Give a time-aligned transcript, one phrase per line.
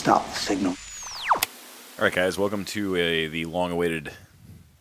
[0.00, 0.74] stop the signal.
[1.98, 4.10] All right, guys, welcome to a, the long awaited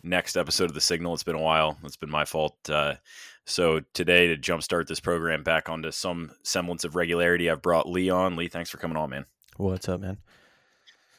[0.02, 1.14] next episode of The Signal.
[1.14, 1.77] It's been a while.
[1.84, 2.55] It's been my fault.
[2.70, 2.95] Uh,
[3.44, 8.09] so, today, to jumpstart this program back onto some semblance of regularity, I've brought Lee
[8.09, 8.38] on.
[8.38, 9.26] Lee, thanks for coming on, man.
[9.58, 10.20] What's up, man?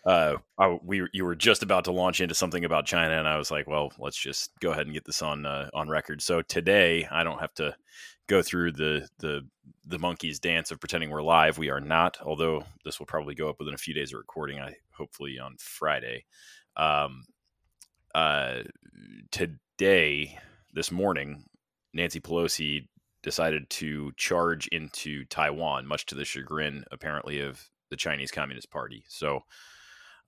[0.06, 3.36] Uh, I, we you were just about to launch into something about China, and I
[3.36, 6.22] was like, well, let's just go ahead and get this on uh, on record.
[6.22, 7.76] So today, I don't have to
[8.30, 9.46] go through the the
[9.84, 11.58] the monkey's dance of pretending we're live.
[11.58, 14.60] We are not, although this will probably go up within a few days of recording.
[14.60, 16.26] I hopefully on Friday.
[16.76, 17.24] Um,
[18.14, 18.62] uh,
[19.32, 20.38] today,
[20.72, 21.44] this morning,
[21.92, 22.86] Nancy Pelosi
[23.22, 29.02] decided to charge into Taiwan, much to the chagrin, apparently, of the Chinese Communist Party.
[29.08, 29.40] So,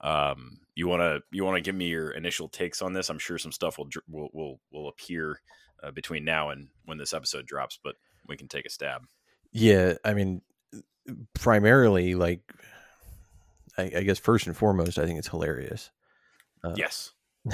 [0.00, 3.10] um, you want to you want to give me your initial takes on this?
[3.10, 5.40] I'm sure some stuff will will will, will appear
[5.82, 7.96] uh, between now and when this episode drops, but
[8.28, 9.06] we can take a stab.
[9.52, 10.42] Yeah, I mean,
[11.34, 12.40] primarily, like,
[13.76, 15.90] I, I guess first and foremost, I think it's hilarious.
[16.64, 17.12] Uh, yes,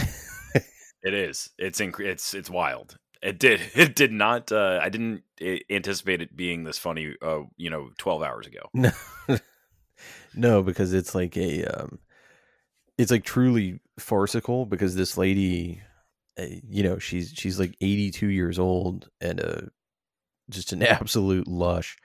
[1.02, 1.50] it is.
[1.58, 2.96] It's inc- it's it's wild.
[3.22, 3.60] It did.
[3.74, 4.52] It did not.
[4.52, 5.22] Uh, I didn't
[5.70, 7.14] anticipate it being this funny.
[7.22, 8.70] Uh, you know, twelve hours ago.
[9.24, 9.38] No,
[10.34, 11.98] no, because it's like a, um,
[12.96, 14.66] it's like truly farcical.
[14.66, 15.87] Because this lady, eh,
[16.38, 19.60] you know, she's she's like eighty two years old and uh,
[20.50, 21.96] just an absolute lush.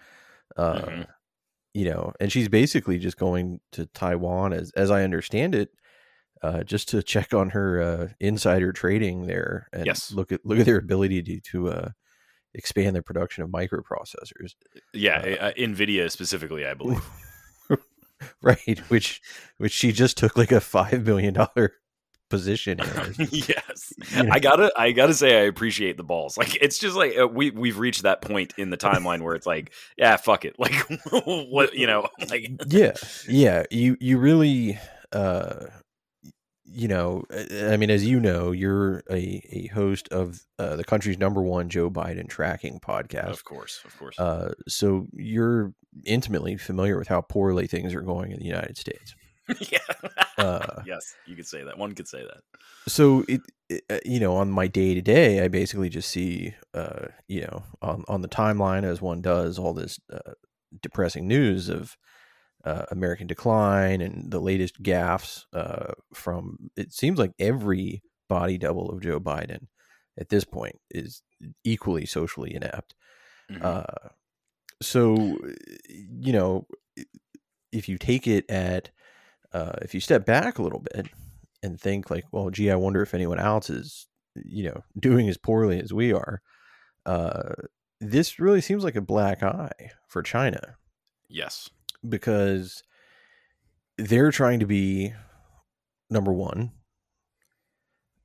[0.56, 1.02] Uh, mm-hmm.
[1.74, 5.70] You know, and she's basically just going to Taiwan, as as I understand it,
[6.44, 10.12] uh, just to check on her uh, insider trading there and yes.
[10.12, 11.90] look at look at their ability to, to uh,
[12.54, 14.54] expand their production of microprocessors.
[14.94, 17.04] Yeah, uh, Nvidia specifically, I believe.
[18.42, 19.22] right, which
[19.58, 21.74] which she just took like a five billion dollar
[22.34, 22.80] position
[23.32, 24.32] yes, you know?
[24.32, 26.36] I gotta I gotta say I appreciate the balls.
[26.36, 29.46] Like it's just like uh, we we've reached that point in the timeline where it's
[29.46, 30.56] like, yeah, fuck it.
[30.58, 30.74] Like
[31.26, 32.94] what you know, like yeah,
[33.28, 33.64] yeah.
[33.70, 34.80] You you really.
[35.12, 35.68] uh
[36.76, 40.84] you know, uh, I mean, as you know, you're a, a host of uh, the
[40.84, 43.30] country's number one Joe Biden tracking podcast.
[43.30, 44.18] Of course, of course.
[44.18, 45.72] Uh, so you're
[46.04, 49.14] intimately familiar with how poorly things are going in the United States.
[49.60, 49.80] yeah.
[50.38, 51.78] Uh, yes, you could say that.
[51.78, 52.42] One could say that.
[52.88, 56.56] So it, it uh, you know, on my day to day, I basically just see,
[56.74, 60.00] uh, you know, on on the timeline as one does, all this
[60.82, 61.98] depressing news of
[62.66, 68.90] uh, American Decline and the latest gaffes uh, from it seems like every body double
[68.90, 69.68] of Joe Biden
[70.18, 71.22] at this point is
[71.64, 72.96] equally socially inept.
[73.52, 73.66] Mm-hmm.
[73.66, 74.10] Uh,
[74.82, 75.38] so,
[75.90, 76.68] you know,
[77.72, 78.92] if you take it at,
[79.54, 81.08] uh, if you step back a little bit
[81.62, 85.38] and think like, well, gee, I wonder if anyone else is, you know, doing as
[85.38, 86.42] poorly as we are.
[87.06, 87.54] Uh,
[88.00, 90.76] this really seems like a black eye for China.
[91.30, 91.70] Yes
[92.08, 92.84] because
[93.98, 95.14] they're trying to be
[96.10, 96.72] number one.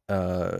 [0.08, 0.58] Uh,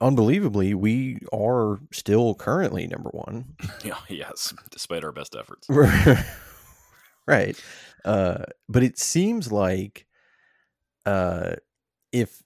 [0.00, 3.56] unbelievably, we are still currently number one.
[3.84, 5.68] Yeah, yes, despite our best efforts.
[7.26, 7.60] right.
[8.04, 10.06] Uh, but it seems like
[11.04, 11.56] uh,
[12.12, 12.42] if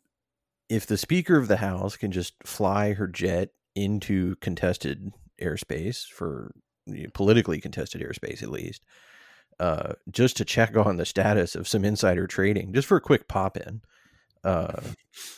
[0.69, 5.13] if the Speaker of the House can just fly her jet into contested
[5.43, 6.53] airspace for
[6.87, 8.85] you know, politically contested airspace, at least,
[9.59, 13.29] uh, just to check on the status of some insider trading, just for a quick
[13.29, 13.83] pop in.
[14.45, 14.81] Uh,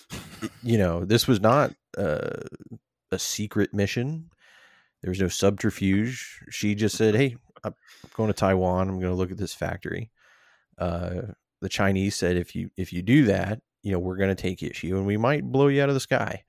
[0.62, 2.40] you know, this was not uh,
[3.10, 4.30] a secret mission.
[5.02, 6.42] There was no subterfuge.
[6.50, 7.74] She just said, "Hey, I'm
[8.14, 8.88] going to Taiwan.
[8.88, 10.10] I'm going to look at this factory."
[10.78, 11.22] Uh,
[11.60, 14.62] the Chinese said, "If you if you do that, you know, we're going to take
[14.62, 16.44] issue and we might blow you out of the sky."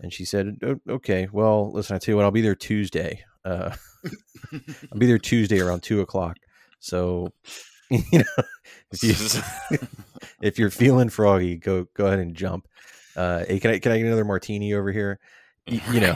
[0.00, 0.58] And she said,
[0.88, 3.24] "Okay, well, listen, I tell you what, I'll be there Tuesday.
[3.44, 3.74] Uh,
[4.52, 6.38] I'll be there Tuesday around two o'clock."
[6.80, 7.32] So,
[7.90, 8.44] you know,
[8.90, 9.78] if you
[10.42, 12.66] if you're feeling froggy, go go ahead and jump.
[13.14, 15.20] Uh, hey, can I can I get another martini over here?
[15.66, 16.14] You, you know,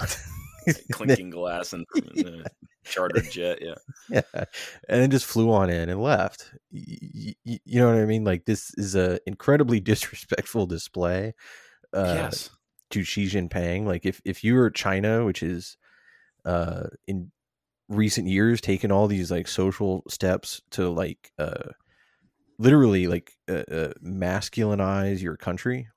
[0.93, 1.85] clinking glass and,
[2.17, 2.47] and
[2.85, 3.75] chartered jet, yeah,
[4.09, 4.45] yeah,
[4.89, 6.51] and then just flew on in and left.
[6.71, 8.25] You, you, you know what I mean?
[8.25, 11.35] Like this is a incredibly disrespectful display.
[11.93, 12.51] Uh, yes.
[12.91, 15.77] To Xi Jinping, like if if you were China, which is
[16.45, 17.33] uh in
[17.89, 21.71] recent years taken all these like social steps to like uh
[22.59, 25.89] literally like uh, uh masculinize your country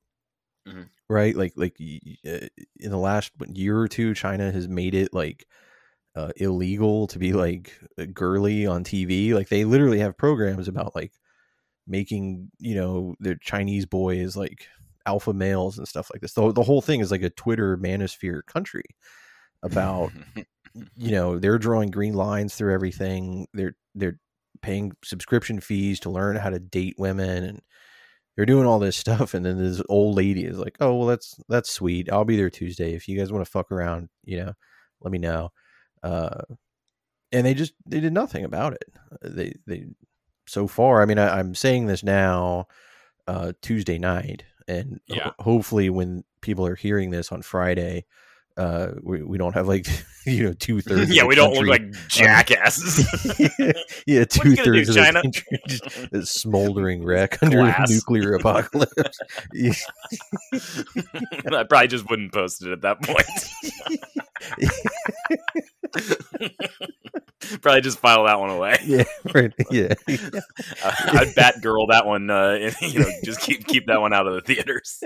[0.67, 0.83] mm-hmm.
[1.09, 2.47] right like like uh,
[2.79, 5.45] in the last year or two china has made it like
[6.17, 7.73] uh, illegal to be like
[8.13, 11.13] girly on tv like they literally have programs about like
[11.85, 14.67] making you know their chinese boys like
[15.07, 16.33] alpha males and stuff like this.
[16.33, 18.83] The, the whole thing is like a twitter manosphere country
[19.63, 20.11] about
[20.95, 23.47] you know they're drawing green lines through everything.
[23.53, 24.19] They're they're
[24.61, 27.61] paying subscription fees to learn how to date women and
[28.35, 29.33] they're doing all this stuff.
[29.33, 32.11] And then this old lady is like oh well that's that's sweet.
[32.11, 32.93] I'll be there tuesday.
[32.93, 34.53] If you guys want to fuck around you know
[35.01, 35.51] let me know
[36.07, 36.42] uh
[37.31, 38.86] and they just they did nothing about it
[39.21, 39.86] they they
[40.48, 42.68] so far i mean I, i'm saying this now
[43.27, 45.24] uh tuesday night and Yeah.
[45.38, 48.06] ho- hopefully when people are hearing this on friday
[48.56, 49.86] uh we, we don't have like
[50.25, 53.06] you know two-thirds yeah, we don't look like jackasses.
[54.07, 55.21] yeah, two thirds of the China?
[55.21, 59.19] country just a smoldering wreck under a nuclear apocalypse.
[59.54, 59.71] Yeah.
[60.54, 63.25] I probably just wouldn't post it at that point.
[67.61, 68.77] probably just file that one away.
[68.85, 69.03] yeah,
[69.33, 69.53] right.
[69.71, 72.29] Yeah, I'd Batgirl that one.
[72.29, 75.03] Uh, and, you know, just keep keep that one out of the theaters.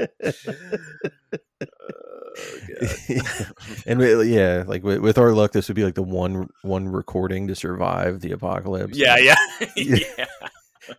[2.34, 3.52] Oh, God.
[3.86, 6.88] and we, yeah, like with, with our luck, this would be like the one one
[6.88, 8.98] recording to survive the apocalypse.
[8.98, 9.36] Yeah, yeah,
[9.76, 10.26] Yeah.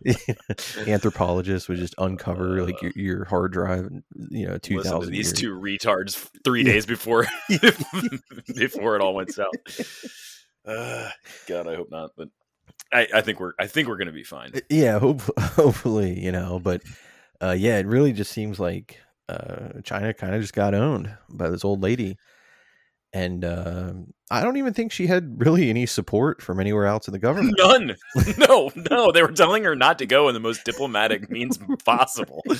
[0.87, 3.89] Anthropologists would just uncover like your, your hard drive,
[4.29, 5.33] you know, two to these years.
[5.33, 7.25] two retards three days before
[8.55, 9.51] before it all went south.
[10.65, 11.09] Uh,
[11.47, 12.11] God, I hope not.
[12.15, 12.29] But
[12.91, 14.51] I, I think we're I think we're gonna be fine.
[14.69, 16.81] yeah hope, hopefully you know but
[17.41, 18.99] uh yeah it really just seems like
[19.29, 22.17] uh china kind of just got owned by this old lady
[23.13, 23.93] and uh,
[24.31, 27.55] i don't even think she had really any support from anywhere else in the government
[27.57, 27.95] None.
[28.37, 29.11] No, no.
[29.11, 32.43] They were telling her not to go in the most diplomatic means possible.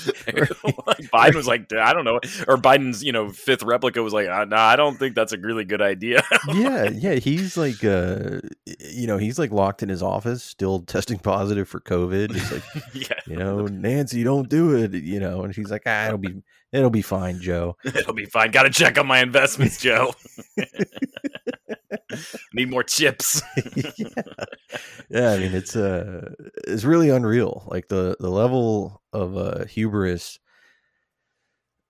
[0.86, 2.16] Like, Biden was like, I don't know.
[2.48, 5.38] Or Biden's, you know, fifth replica was like, uh, nah, I don't think that's a
[5.38, 6.22] really good idea.
[6.54, 8.40] yeah yeah he's like uh
[8.80, 12.62] you know he's like locked in his office still testing positive for covid he's like
[12.92, 16.42] yeah, you know nancy don't do it you know and she's like ah it'll be
[16.74, 18.50] it'll be fine joe it'll be fine.
[18.50, 20.12] Got to check on my investments, Joe.
[22.52, 23.42] Need more chips.
[23.76, 23.90] yeah.
[25.08, 26.30] yeah, I mean it's uh
[26.66, 27.66] it's really unreal.
[27.68, 30.38] Like the the level of uh hubris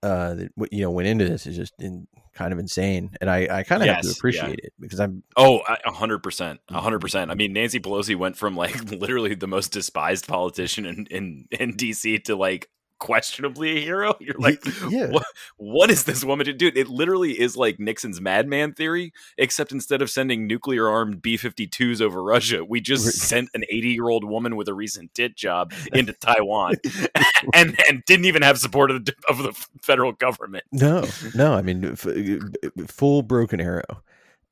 [0.03, 3.47] uh that you know went into this is just in, kind of insane, and I
[3.59, 4.19] I kind of have to Yes, yeah.
[4.19, 7.31] appreciate it because I'm Oh, a hundred percent, a hundred percent.
[7.31, 11.73] I mean, Nancy Pelosi went from like literally the most despised politician in in, in
[11.73, 12.69] DC to like
[12.99, 14.15] questionably a hero.
[14.19, 15.25] You're like, yeah what,
[15.57, 16.71] what is this woman to do?
[16.75, 22.01] It literally is like Nixon's madman theory, except instead of sending nuclear armed B 52s
[22.01, 25.73] over Russia, we just sent an 80 year old woman with a recent tit job
[25.93, 26.75] into Taiwan
[27.53, 30.63] and, and didn't even have support of the, of the federal government.
[30.71, 34.01] no no I mean f- uh, full broken arrow,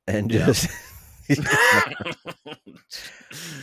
[0.07, 0.53] and Yeah.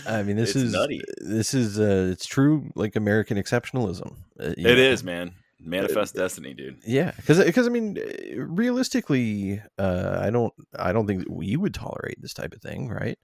[0.06, 1.02] I mean, this It's is nutty.
[1.20, 4.16] This is uh, it's true, like American exceptionalism.
[4.38, 4.70] Uh, It know?
[4.70, 5.32] is, man.
[5.62, 6.78] Manifest destiny, dude.
[6.86, 11.74] Yeah, because because I mean, uh, realistically, uh, I don't I don't think we would
[11.74, 13.18] tolerate this type of thing, right?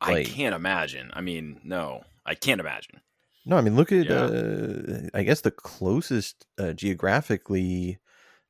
[0.00, 1.10] I can't imagine.
[1.14, 3.00] I mean, no, I can't imagine.
[3.46, 4.24] No, I mean, look at Yeah.
[4.24, 7.98] uh, I guess the closest uh, geographically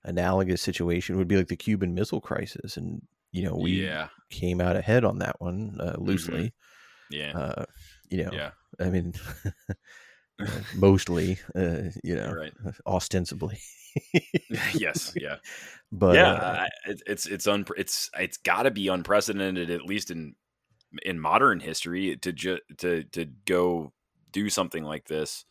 [0.04, 3.00] analogous situation would be like the Cuban Missile Crisis, and
[3.34, 6.54] you know we yeah, came out ahead on that one uh, loosely.
[7.10, 7.64] yeah, Uh,
[8.10, 8.52] you know, yeah.
[8.80, 9.14] I mean,
[10.74, 12.52] mostly, uh, you know, Right.
[12.86, 13.58] ostensibly,
[14.74, 15.36] yes, yeah,
[15.92, 16.32] but yeah.
[16.34, 20.34] uh, it, it's it's un, it's it's got to be unprecedented, at least in
[21.04, 23.92] in modern history, to ju- to to go
[24.32, 25.44] do something like this.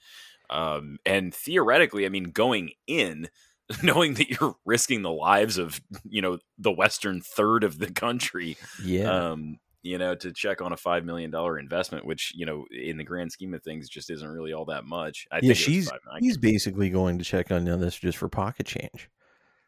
[0.49, 3.29] Um, and theoretically, I mean, going in,
[3.83, 8.57] knowing that you're risking the lives of you know the western third of the country,
[8.83, 12.65] yeah, um, you know, to check on a five million dollar investment, which you know,
[12.71, 15.25] in the grand scheme of things, just isn't really all that much.
[15.31, 19.09] I yeah, think she's he's basically going to check on this just for pocket change.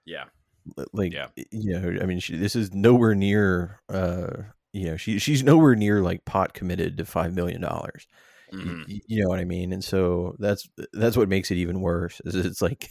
[0.06, 0.26] yeah,
[0.94, 1.28] like Yeah.
[1.52, 4.30] you know i mean she, this is nowhere near uh
[4.74, 8.08] you know she she's nowhere near like pot committed to five million dollars
[8.52, 8.88] Y- Mhm.
[8.88, 12.20] y- you know what i mean and so that's that's what makes it even worse
[12.26, 12.90] is it's like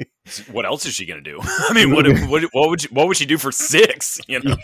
[0.52, 1.40] What else is she gonna do?
[1.42, 4.20] I mean, what what what would you, what would she do for six?
[4.28, 4.56] You know,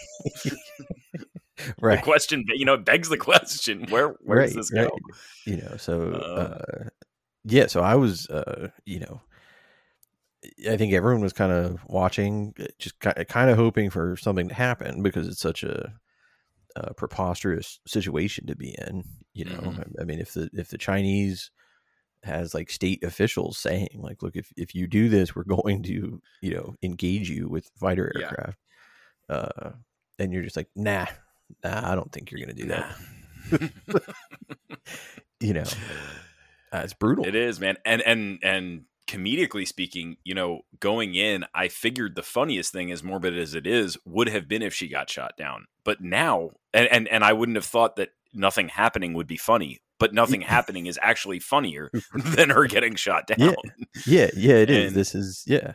[1.80, 4.90] the question, you know, it begs the question: Where where does right, this go?
[5.46, 6.40] you know so Uh.
[6.40, 6.88] uh
[7.44, 9.20] yeah so i was uh you know
[10.68, 15.02] i think everyone was kind of watching just kind of hoping for something to happen
[15.02, 15.92] because it's such a,
[16.74, 19.78] a preposterous situation to be in you know Mhm.
[19.98, 21.50] I, I mean if the if the chinese
[22.26, 26.20] has like state officials saying like look if, if you do this we're going to
[26.42, 28.22] you know engage you with fighter Yeah.
[28.24, 28.58] aircraft
[29.28, 29.70] uh
[30.18, 31.06] and you're just like nah
[31.64, 32.96] nah i don't think you're gonna do that
[35.40, 35.64] you know
[36.72, 37.76] uh, it's brutal It is, man.
[37.84, 43.04] And and and comedically speaking, you know, going in, I figured the funniest thing, as
[43.04, 45.66] morbid as it is, would have been if she got shot down.
[45.84, 49.78] But now, and and, and I wouldn't have thought that nothing happening would be funny.
[49.98, 53.38] But nothing happening is actually funnier than her getting shot down.
[53.38, 53.54] Yeah,
[54.06, 54.54] yeah, yeah.
[54.54, 54.86] It is.
[54.88, 55.72] And- This is yeah.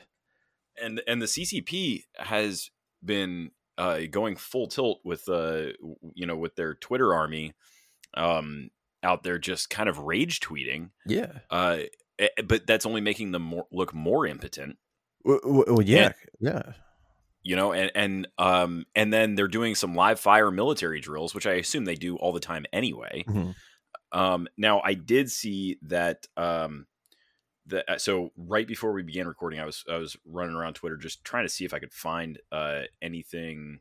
[0.82, 2.70] and and the CCP has
[3.04, 5.68] been uh, going full tilt with uh
[6.14, 7.54] you know with their Twitter army
[8.16, 8.70] um
[9.04, 11.32] out there just kind of rage tweeting Yeah.
[11.50, 11.80] uh
[12.20, 14.78] eh, but that's only making them more, look more impotent
[15.24, 16.74] Well, well yeah, And- yeah.
[17.42, 21.48] you know and and um and then they're doing some live fire military drills which
[21.48, 23.56] I assume they do all the time anyway Mhm.
[24.12, 26.28] Um, now I did see that.
[26.38, 26.88] Um,
[27.88, 31.24] uh, so right before we began recording, I was I was running around Twitter just
[31.24, 33.80] trying to see if I could find uh, anything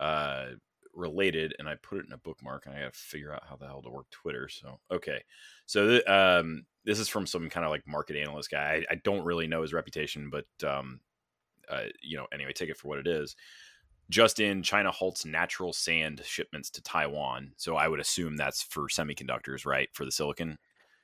[0.00, 0.46] uh,
[0.94, 3.56] related, and I put it in a bookmark, and I got to figure out how
[3.56, 4.48] the hell to work Twitter.
[4.48, 5.22] So okay,
[5.66, 8.84] so th- um, this is from some kind of like market analyst guy.
[8.90, 11.00] I, I don't really know his reputation, but um,
[11.68, 13.36] uh, you know, anyway, take it for what it is.
[14.10, 17.52] Just in, China halts natural sand shipments to Taiwan.
[17.56, 19.88] So I would assume that's for semiconductors, right?
[19.92, 20.58] For the silicon.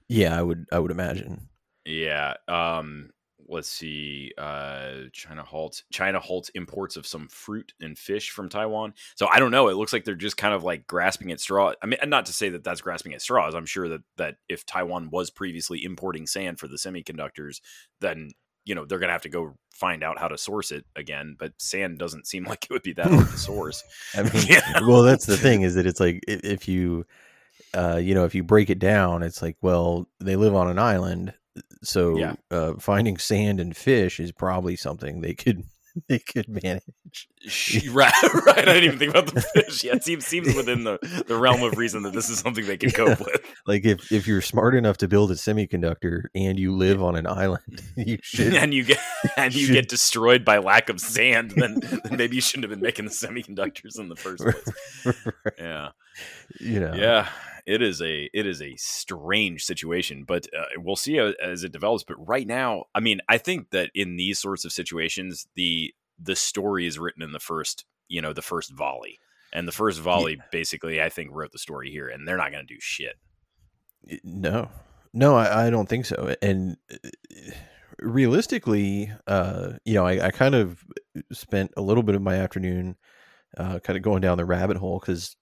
[0.08, 1.48] Yeah, I would I would imagine.
[1.84, 2.34] Yeah.
[2.48, 3.10] Um,
[3.48, 4.32] let's see.
[4.36, 8.94] Uh, China halts China halts imports of some fruit and fish from Taiwan.
[9.14, 9.68] So I don't know.
[9.68, 11.72] It looks like they're just kind of like grasping at straw.
[11.82, 13.54] I mean, not to say that that's grasping at straws.
[13.54, 17.60] I'm sure that that if Taiwan was previously importing sand for the semiconductors,
[18.00, 18.30] then
[18.66, 21.36] you know they're gonna have to go find out how to source it again.
[21.38, 23.82] But sand doesn't seem like it would be that hard to source.
[24.14, 27.06] I mean, well, that's the thing is that it's like if, if you,
[27.74, 30.78] uh, you know, if you break it down, it's like, well, they live on an
[30.78, 31.32] island,
[31.82, 32.34] so Yeah.
[32.50, 35.62] uh, finding sand and fish is probably something they could
[36.08, 36.82] they could manage.
[37.46, 38.12] Sh- right,
[38.46, 38.58] right.
[38.58, 39.84] I didn't even think about the fish.
[39.84, 42.76] Yeah, it seems seems within the, the realm of reason that this is something they
[42.76, 43.54] can cope with.
[43.66, 47.26] Like if if you're smart enough to build a semiconductor and you live on an
[47.26, 48.54] island, you should.
[48.54, 48.98] and you get
[49.36, 52.70] and you should- get destroyed by lack of sand, then, then maybe you shouldn't have
[52.70, 55.16] been making the semiconductors in the first place.
[55.58, 55.90] Yeah,
[56.60, 56.94] you know.
[56.94, 57.28] yeah.
[57.66, 61.72] It is a it is a strange situation, but uh, we'll see a- as it
[61.72, 62.04] develops.
[62.04, 66.36] But right now, I mean, I think that in these sorts of situations, the the
[66.36, 69.18] story is written in the first you know the first volley,
[69.52, 72.66] and the first volley basically, I think, wrote the story here, and they're not going
[72.66, 73.16] to do shit.
[74.22, 74.68] No,
[75.12, 76.34] no, I, I don't think so.
[76.40, 76.96] And uh,
[77.98, 80.84] realistically, uh, you know, I, I kind of
[81.32, 82.96] spent a little bit of my afternoon
[83.56, 85.36] uh, kind of going down the rabbit hole because,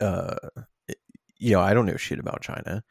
[0.00, 0.36] uh,
[1.40, 2.84] you know, I don't know shit about China.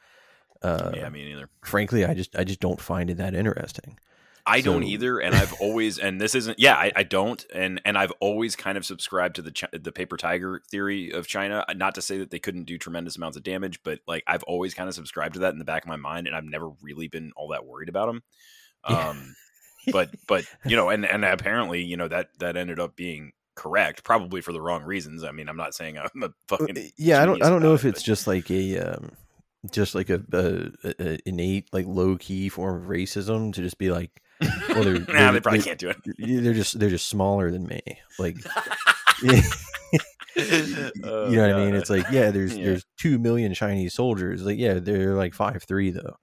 [0.62, 1.48] Uh, yeah, me neither.
[1.62, 3.98] frankly, I just I just don't find it that interesting.
[4.46, 6.58] I don't either, and I've always and this isn't.
[6.58, 9.92] Yeah, I, I don't, and and I've always kind of subscribed to the Chi- the
[9.92, 11.64] paper tiger theory of China.
[11.74, 14.74] Not to say that they couldn't do tremendous amounts of damage, but like I've always
[14.74, 17.08] kind of subscribed to that in the back of my mind, and I've never really
[17.08, 18.22] been all that worried about them.
[18.88, 19.08] Yeah.
[19.10, 19.34] Um,
[19.92, 24.04] but but you know, and and apparently you know that that ended up being correct,
[24.04, 25.22] probably for the wrong reasons.
[25.24, 27.68] I mean, I'm not saying I'm a fucking Uh, yeah, I don't I don't know
[27.72, 29.12] about if it, it's but- just like a um,
[29.70, 33.90] just like a, a, a innate like low key form of racism to just be
[33.90, 34.10] like
[34.70, 35.96] well, they're- nah, they're- they probably they're- can't do it.
[36.44, 37.80] They're just they're just smaller than me.
[38.18, 38.36] Like
[39.22, 39.42] you
[41.04, 41.74] Oh, know what I mean?
[41.74, 42.64] It's like yeah, there's Yeah.
[42.66, 44.42] there's two million Chinese soldiers.
[44.42, 46.16] Like yeah, they're like five three though.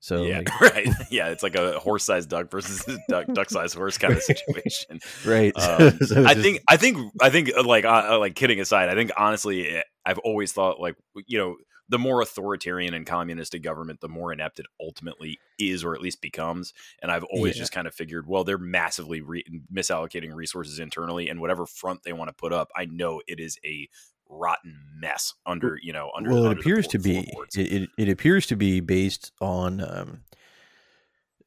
[0.00, 0.88] So yeah, like, right.
[1.10, 4.98] Yeah, it's like a horse-sized duck versus a duck, duck-sized horse kind of situation.
[5.26, 5.52] right.
[5.56, 8.60] Um, So I just- think, I think, I think, uh, like, uh, uh, like kidding
[8.60, 11.56] aside, I think honestly, eh, I've always thought like, you know,
[11.90, 16.00] the more authoritarian and communist a government, the more inept it ultimately is, or at
[16.00, 16.72] least becomes.
[17.02, 17.62] And I've always Yeah.
[17.62, 22.12] just kind of figured, well, they're massively re- misallocating resources internally, and whatever front they
[22.12, 23.88] want to put up, I know it is a
[24.30, 26.30] rotten mess under, you know, under.
[26.30, 30.20] well, it under appears to be it, it, it appears to be based on um,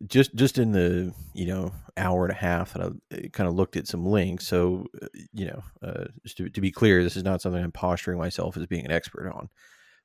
[0.07, 3.77] just just in the you know hour and a half that I kind of looked
[3.77, 4.45] at some links.
[4.47, 7.71] So uh, you know, uh, just to, to be clear, this is not something I'm
[7.71, 9.49] posturing myself as being an expert on,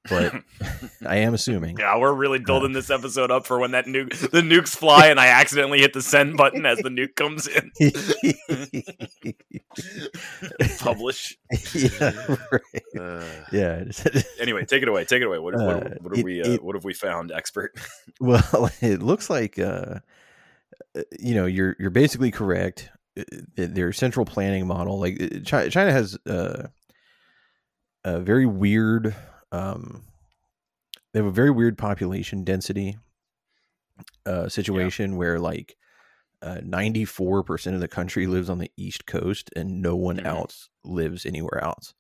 [0.09, 0.35] but
[1.07, 1.79] I am assuming.
[1.79, 5.21] Yeah, we're really building this episode up for when that nuke the nukes fly and
[5.21, 7.71] I accidentally hit the send button as the nuke comes in.
[10.81, 11.37] Publish.
[11.75, 12.83] yeah, right.
[12.99, 13.85] Uh, yeah.
[14.41, 15.05] anyway, take it away.
[15.05, 15.39] Take it away.
[15.39, 17.73] What, Uh, what, what have it- we uh, it- what have we found, expert?
[18.21, 20.01] Well, it looks like uh,
[20.97, 22.91] uh, you know you're you're basically correct.
[23.19, 23.23] Uh,
[23.57, 26.69] Their central planning model, like China, has uh,
[28.05, 29.15] a very weird.
[29.53, 30.05] Um,
[31.13, 32.97] they have a very weird population density
[34.27, 35.77] uh, situation where like
[36.63, 40.27] ninety four percent of the country lives on the east coast and no one Mhm.
[40.27, 41.95] else lives anywhere else.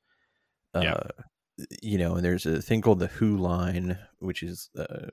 [0.81, 0.95] Yeah.
[0.95, 1.09] Uh,
[1.83, 5.09] you know, and there's a thing called the Hu line, which is uh,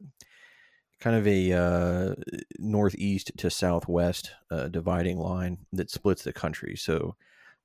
[1.00, 2.16] kind of a uh,
[2.60, 6.76] northeast to southwest uh, dividing line that splits the country.
[6.76, 7.16] So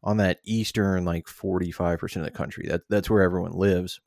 [0.02, 4.00] on that eastern, like 45% of the country, that, that's where everyone lives.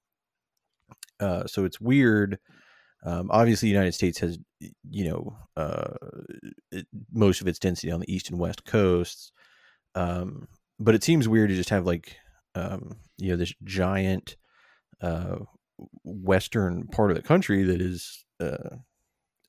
[1.19, 2.39] Uh, so it's weird.
[3.05, 4.39] Um, obviously, the United States has,
[4.89, 5.95] you know, uh,
[6.71, 9.31] it, most of its density on the east and west coasts.
[9.95, 10.47] Um,
[10.79, 12.17] but it seems weird to just have like,
[12.55, 14.37] um, you know, this giant
[15.01, 15.37] uh,
[16.03, 18.77] western part of the country that is uh,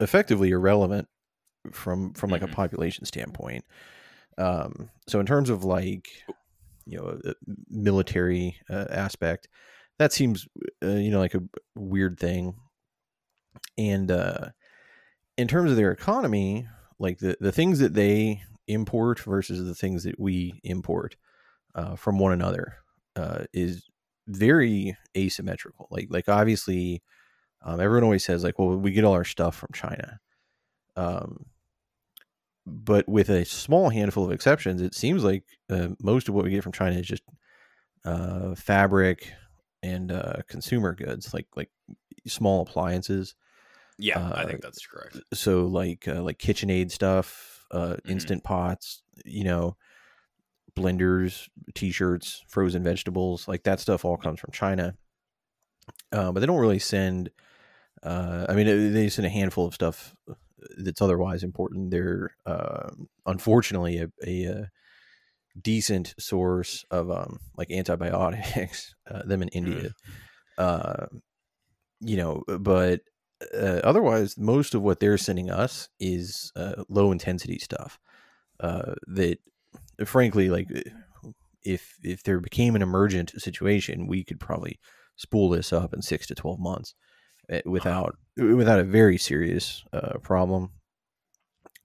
[0.00, 1.08] effectively irrelevant
[1.72, 2.50] from from like Mhm.
[2.50, 3.64] a population standpoint.
[4.38, 6.08] Um, so in terms of like,
[6.86, 7.20] you know,
[7.70, 9.48] military uh, aspect,
[9.98, 10.46] that seems
[10.82, 11.42] uh, you know like a
[11.74, 12.54] weird thing.
[13.76, 14.50] And uh,
[15.36, 16.66] in terms of their economy,
[16.98, 21.16] like the the things that they import versus the things that we import
[21.74, 22.76] uh, from one another
[23.16, 23.84] uh, is
[24.26, 25.88] very asymmetrical.
[25.90, 27.02] Like like obviously,
[27.62, 30.18] um, everyone always says like, well, we get all our stuff from China.
[30.96, 31.46] Um,
[32.66, 36.50] but with a small handful of exceptions, it seems like uh, most of what we
[36.50, 37.22] get from China is just
[38.04, 39.32] uh, fabric
[39.84, 41.70] and uh, consumer goods, like like
[42.26, 43.36] small appliances.
[43.98, 45.20] Yeah, I Uh, think that's correct.
[45.32, 48.04] So like uh, like KitchenAid stuff, uh, Mhm.
[48.08, 49.76] instant pots, you know,
[50.76, 54.96] blenders, t-shirts, frozen vegetables, like that stuff all comes from China.
[56.12, 57.30] Uh, but they don't really send.
[58.02, 60.14] Uh, I mean, they send a handful of stuff
[60.78, 61.90] that's otherwise important.
[61.90, 62.90] They're uh,
[63.26, 64.66] unfortunately a, a, uh
[65.60, 68.94] decent source of um, like antibiotics.
[69.06, 69.90] Uh, them in India,
[70.56, 71.04] uh,
[72.00, 73.02] you know, but
[73.54, 77.98] uh, otherwise, most of what they're sending us is uh, low intensity stuff.
[78.60, 79.38] Uh, that,
[80.06, 80.68] frankly, like
[81.62, 84.78] if if there became an emergent situation, we could probably
[85.16, 86.94] spool this up in six to twelve months
[87.52, 90.70] uh, without without a very serious uh, problem.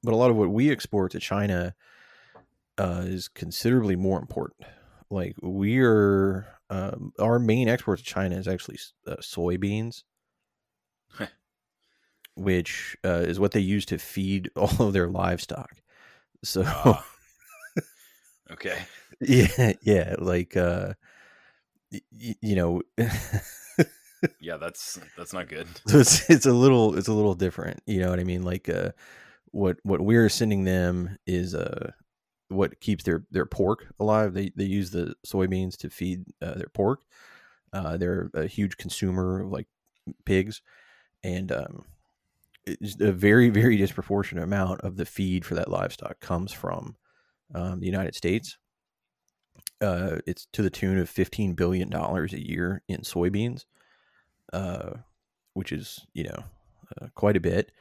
[0.03, 1.75] But a lot of what we export to China
[2.79, 4.67] uh, is considerably more important.
[5.11, 10.03] Like we are, um, our main export to China is actually uh, soybeans,
[11.09, 11.27] Huh.
[12.35, 15.81] which uh, is what they use to feed all of their livestock.
[16.43, 16.63] So.
[18.51, 18.79] Okay.
[19.21, 20.93] yeah, yeah, like uh,
[21.91, 22.81] y- you know,
[24.41, 25.67] Yeah, that's that's not good.
[25.87, 27.81] so it's it's a little it's a little different.
[27.85, 28.43] You know what I mean?
[28.43, 28.91] Like uh,
[29.51, 31.91] what what we're sending them is uh
[32.49, 34.33] what keeps their their pork alive.
[34.33, 37.01] They they use the soybeans to feed uh, their pork.
[37.71, 39.67] Uh, they're a huge consumer of like
[40.25, 40.61] pigs,
[41.23, 41.85] and um,
[42.67, 46.95] a very very disproportionate amount of the feed for that livestock comes from
[47.55, 48.57] um, the United States.
[49.81, 53.65] Uh, it's to the tune of fifteen billion dollars a year in soybeans,
[54.51, 54.91] uh,
[55.53, 56.43] which is you know
[56.99, 57.71] uh, quite a bit.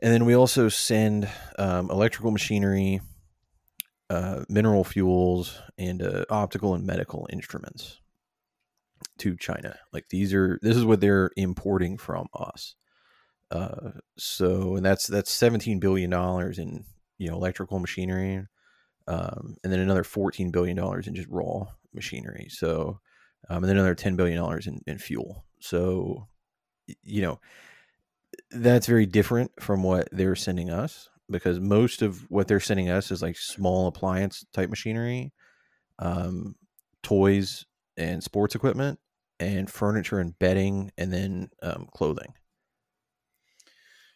[0.00, 1.28] And then we also send
[1.58, 3.00] um, electrical machinery,
[4.10, 8.00] uh, mineral fuels, and uh, optical and medical instruments
[9.18, 9.78] to China.
[9.92, 12.74] Like these are this is what they're importing from us.
[13.50, 16.84] Uh, so and that's that's seventeen billion dollars in
[17.18, 18.46] you know electrical machinery,
[19.06, 22.46] um, and then another fourteen billion dollars in just raw machinery.
[22.50, 23.00] So,
[23.48, 25.44] um, and then another ten billion dollars in, in fuel.
[25.60, 26.28] So,
[27.02, 27.40] you know,
[28.50, 33.10] that's very different from what they're sending us because most of what they're sending us
[33.10, 35.32] is like small appliance type machinery,
[35.98, 36.54] um,
[37.02, 38.98] toys and sports equipment,
[39.40, 42.32] and furniture and bedding, and then um, clothing.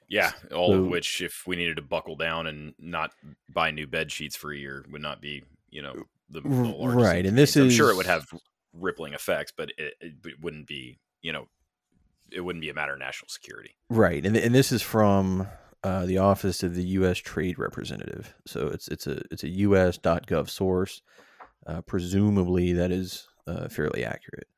[0.08, 3.12] Yeah, all So- of which, if we needed to buckle down and not
[3.48, 5.94] buy new bed sheets for a year, would not be, you know,
[6.28, 7.74] the, the largest right, and this inconvenience.
[7.74, 8.26] I'm sure it would have
[8.72, 11.46] rippling effects, but it, it, it wouldn't be, you know,
[12.30, 13.76] it wouldn't be a matter of national security.
[13.90, 15.46] Right, and and this is from
[15.84, 17.18] uh, the Office of the U.S.
[17.18, 18.34] Trade Representative.
[18.46, 21.02] So it's it's a it's a U.S.gov source.
[21.66, 24.48] Uh, presumably, that is uh, fairly accurate.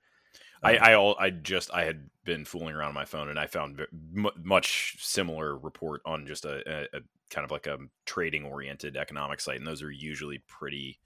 [0.63, 3.39] I, Um, I, all, I just, I had been fooling around on my phone and
[3.39, 7.79] I found mu much similar report on just a, a, a kind of like a
[8.07, 10.99] trading oriented economic site, and those are usually pretty,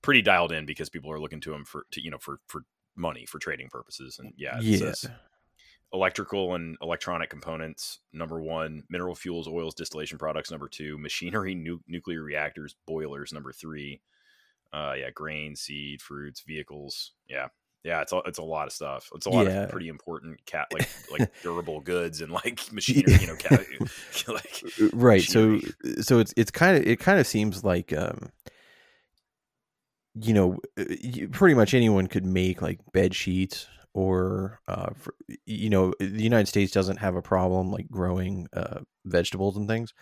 [0.00, 2.62] pretty dialed in because people are looking to them for, to, you know, for for
[2.96, 4.18] money for trading purposes.
[4.18, 5.06] And yeah, it yeah, says
[5.92, 11.82] electrical and electronic components number one mineral fuels oils distillation products number two machinery nu-
[11.88, 14.00] nuclear reactors boilers number three
[14.72, 17.46] uh yeah grain seed fruits vehicles yeah
[17.84, 19.62] yeah it's a, it's a lot of stuff it's a lot Yeah.
[19.62, 23.64] of pretty important cat like like durable goods and like machinery you know cat,
[24.28, 25.22] like Uh, right.
[25.22, 26.02] So machinery.
[26.02, 28.28] so it's it's kind of it kind of seems like um,
[30.20, 30.84] you know, uh,
[31.30, 33.68] pretty much anyone could make like bed sheets
[33.98, 38.80] or uh, for, you know, the United States doesn't have a problem like growing uh,
[39.04, 39.92] vegetables and things.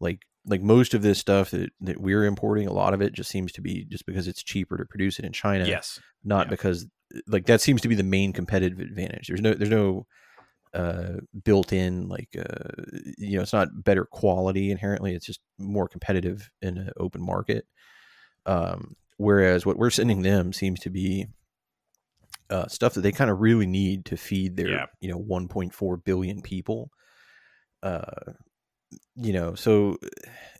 [0.00, 3.30] Like like most of this stuff that, that we're importing, a lot of it just
[3.30, 6.50] seems to be just because it's cheaper to produce it in China, yes not yeah.
[6.50, 6.86] because
[7.26, 9.28] like that seems to be the main competitive advantage.
[9.28, 10.06] There's no there's no
[10.74, 12.82] uh, built in like uh,
[13.16, 15.14] you know it's not better quality inherently.
[15.14, 17.66] It's just more competitive in an open market.
[18.46, 21.26] Um, whereas what we're sending them seems to be
[22.50, 24.86] uh, stuff that they kind of really need to feed their Yeah.
[25.00, 26.90] you know 1.4 billion people.
[27.82, 28.32] Uh,
[29.16, 29.96] you know, so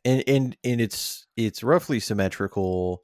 [0.05, 3.03] and and and it's it's roughly symmetrical.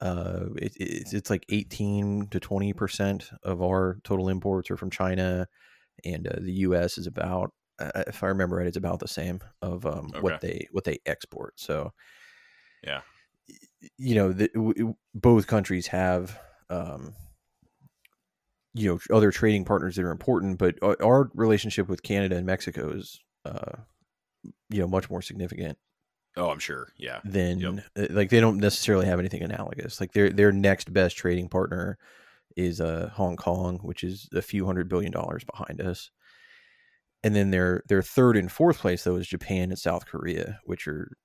[0.00, 4.90] Uh, it, it's it's like 18 to 20 percent of our total imports are from
[4.90, 5.46] China,
[6.04, 6.98] and uh, the U.S.
[6.98, 10.66] is about, uh, if I remember right, it's about the same of um, what they
[10.72, 11.60] what they export.
[11.60, 11.92] So,
[12.84, 13.02] Yeah.
[13.98, 16.38] you know, the, w- both countries have,
[16.70, 17.14] um,
[18.74, 22.46] you know, other trading partners that are important, but our, our relationship with Canada and
[22.46, 23.72] Mexico is, uh,
[24.70, 25.78] you know, much more significant
[26.36, 26.92] Oh, I'm sure.
[26.96, 27.22] Yeah.
[27.22, 27.84] then Yep.
[27.96, 30.00] uh, like they don't necessarily have anything analogous.
[30.00, 31.98] Like their their next best trading partner
[32.56, 36.10] is uh Hong Kong, which is a few hundred billion dollars behind us.
[37.22, 40.86] And then their their third and fourth place though is Japan and South Korea, which
[40.86, 41.16] are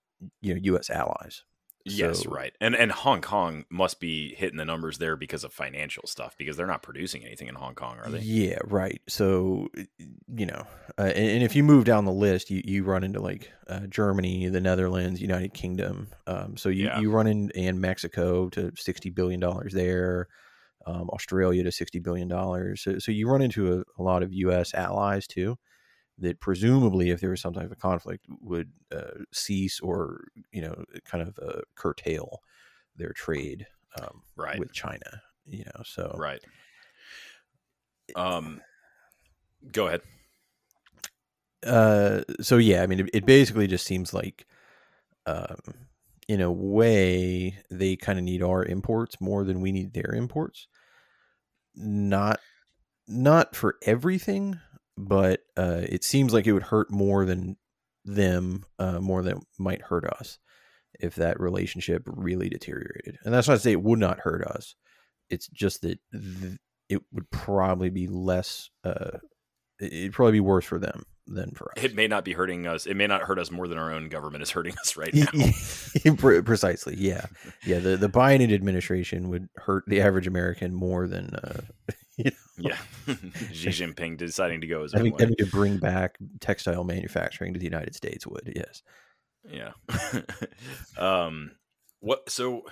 [0.42, 1.44] you know US allies.
[1.86, 2.54] Yes, So- right.
[2.62, 6.58] And and Hong Kong must be hitting the numbers there because of financial stuff because
[6.58, 8.20] they're not producing anything in Hong Kong, are they?
[8.20, 9.02] Yeah, right.
[9.08, 9.70] So
[10.28, 13.22] you know, uh, and, and if you move down the list, you, you run into
[13.22, 16.10] like uh, Germany, the Netherlands, United Kingdom.
[16.28, 17.00] Um, so you, Yeah.
[17.00, 20.28] you run in and Mexico to sixty billion dollars there,
[20.86, 22.82] um, Australia to sixty billion dollars.
[22.82, 24.74] So, so you run into a, a lot of U.S.
[24.74, 25.58] allies too,
[26.20, 30.84] that presumably, if there was some type of conflict, would uh, cease or you know
[31.06, 32.40] kind of uh, curtail
[32.96, 33.66] their trade
[34.02, 34.60] um, Right.
[34.60, 35.22] with China.
[35.48, 36.42] You know, so Right.
[38.16, 38.62] Um
[39.72, 40.02] go ahead.
[41.66, 44.46] uh so yeah i mean it, it basically just seems like
[45.26, 45.58] um
[46.30, 50.68] in a way they kind of need our imports more than we need their imports
[51.76, 52.40] not
[53.08, 54.58] not for everything
[55.08, 57.56] but uh it seems like it would hurt more than
[58.06, 60.38] them uh more than it might hurt us
[61.00, 64.76] if that relationship really deteriorated and that's not to say it would not hurt us
[65.30, 66.58] it's just that th-
[66.90, 69.18] it would probably be less uh
[69.80, 72.66] it- it'd probably be worse for them than for us It may not be hurting
[72.66, 72.88] us.
[72.88, 75.30] It may not hurt us more than our own government is hurting us right now.
[76.44, 77.28] Precisely, yeah,
[77.64, 77.78] yeah.
[77.78, 81.62] The the Biden administration would hurt the average American more than uh,
[82.26, 82.78] you know, yeah.
[83.52, 85.18] Xi Jinping deciding to go own having, way.
[85.20, 88.52] having to bring back textile manufacturing to the United States would.
[88.56, 88.84] Yes.
[89.50, 89.72] Yeah.
[90.98, 91.52] um
[92.02, 92.64] what so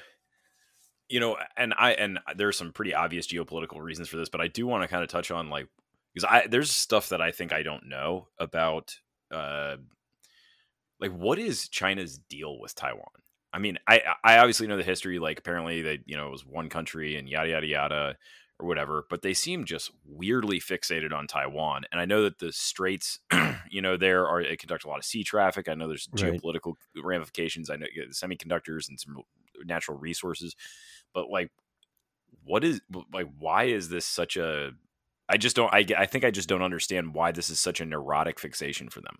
[1.08, 4.42] you know and I and there are some pretty obvious geopolitical reasons for this but
[4.42, 5.68] I do want to kind of touch on like
[6.14, 8.98] because I there's stuff that I think I don't know about
[9.32, 9.78] uh
[11.00, 13.06] like what is China's deal with Taiwan?
[13.54, 16.46] I mean, I I obviously know the history like apparently they you know it was
[16.46, 18.18] one country and yada yada yada
[18.60, 21.84] or whatever, but they seem just weirdly fixated on Taiwan.
[21.92, 23.20] And I know that the straits,
[23.70, 25.70] you know, there are they conduct a lot of sea traffic.
[25.70, 26.42] I know there's Right.
[26.42, 27.70] geopolitical ramifications.
[27.70, 29.18] I know you know, semiconductors and some
[29.64, 30.56] natural resources,
[31.14, 31.52] but like,
[32.44, 32.82] what is
[33.14, 33.28] like?
[33.38, 34.72] Why is this such a?
[35.30, 35.74] I just don't.
[35.74, 39.02] I I think I just don't understand why this is such a neurotic fixation for
[39.02, 39.18] them.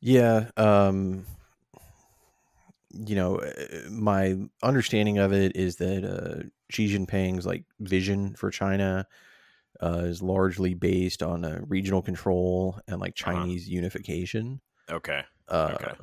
[0.00, 0.50] Yeah.
[0.56, 1.24] Um.
[2.90, 8.50] You know, uh, my understanding of it is that uh, Xi Jinping's like vision for
[8.50, 9.06] China
[9.82, 13.32] uh, is largely based on uh, regional control and like Uh-huh.
[13.32, 14.60] Chinese unification.
[14.90, 15.22] Okay.
[15.48, 15.94] Uh, Okay.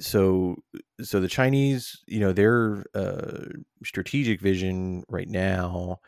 [0.00, 0.56] So,
[1.02, 3.44] so the Chinese, you know, their uh,
[3.84, 6.00] strategic vision right now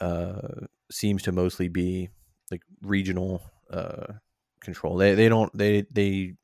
[0.00, 2.10] uh, seems to mostly be
[2.50, 4.14] like regional uh,
[4.60, 4.96] control.
[4.96, 6.34] They they don't they they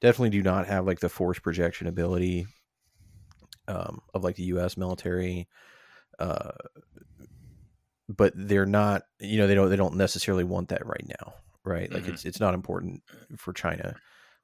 [0.00, 2.46] definitely do not have like the force projection ability
[3.68, 4.76] um, of like the U.S.
[4.76, 5.48] military.
[6.18, 6.52] Uh,
[8.08, 11.90] but they're not, you know, they don't they don't necessarily want that right now, right?
[11.90, 12.08] Like Mhm.
[12.10, 13.02] it's it's not important
[13.36, 13.96] for China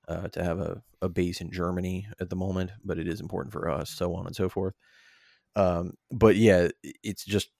[0.08, 3.52] uh, to have a, a base in Germany at the moment, but it is important
[3.52, 4.74] for us, so on and so forth.
[5.56, 6.68] Um, but yeah,
[7.02, 7.50] it's just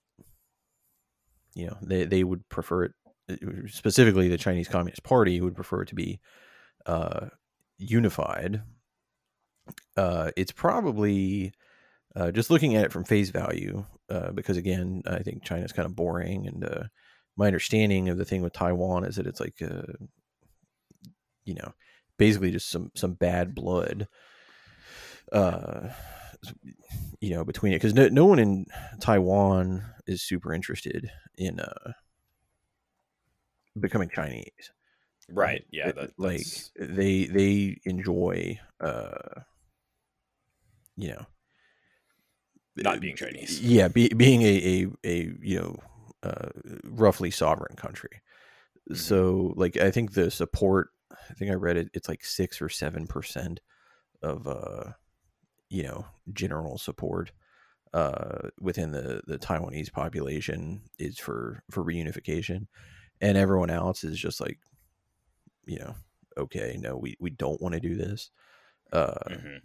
[1.53, 2.93] you know they they would prefer it
[3.29, 3.35] uh,
[3.67, 6.19] specifically the Chinese Communist Party would prefer it to be
[6.85, 7.27] uh,
[7.77, 8.63] unified.
[9.97, 11.53] Uh, it's probably
[12.15, 15.85] uh, just looking at it from face value, uh, because again, I think China's kind
[15.85, 16.83] of boring, and uh,
[17.37, 19.93] my understanding of the thing with Taiwan is that it's like, uh,
[21.45, 21.73] you know,
[22.17, 24.07] basically just some some bad blood,
[25.31, 25.89] uh,
[27.19, 28.65] you know, between it because no, no one in
[28.99, 31.93] Taiwan is super interested in uh,
[33.79, 34.71] becoming Chinese
[35.33, 35.65] Right.
[35.71, 35.91] Yeah.
[35.91, 36.45] That, like
[36.79, 39.41] they they enjoy uh
[40.97, 41.25] you know
[42.75, 43.61] Not being Chinese.
[43.61, 45.75] yeah be, being a, a a you know
[46.23, 46.49] uh,
[46.83, 48.21] roughly sovereign country.
[48.89, 48.95] Mm-hmm.
[48.95, 52.67] So like I think the support I think I read it it's like 6 or
[52.67, 53.57] 7%
[54.21, 54.91] of uh
[55.69, 57.31] you know general support
[57.93, 62.67] uh within the the Taiwanese population is for for reunification
[63.19, 64.59] and everyone else is just like
[65.65, 65.95] you know
[66.37, 68.29] okay no we we don't want to do this
[68.93, 69.57] uh mm-hmm.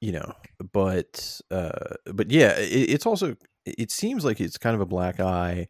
[0.00, 0.32] You know
[0.72, 3.36] but uh but yeah it, it's also
[3.66, 5.68] it seems like it's kind of a black eye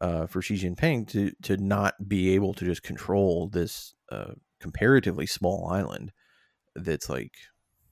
[0.00, 5.26] uh, for Xi Jinping to to not be able to just control this uh, comparatively
[5.26, 6.12] small island
[6.74, 7.32] that's like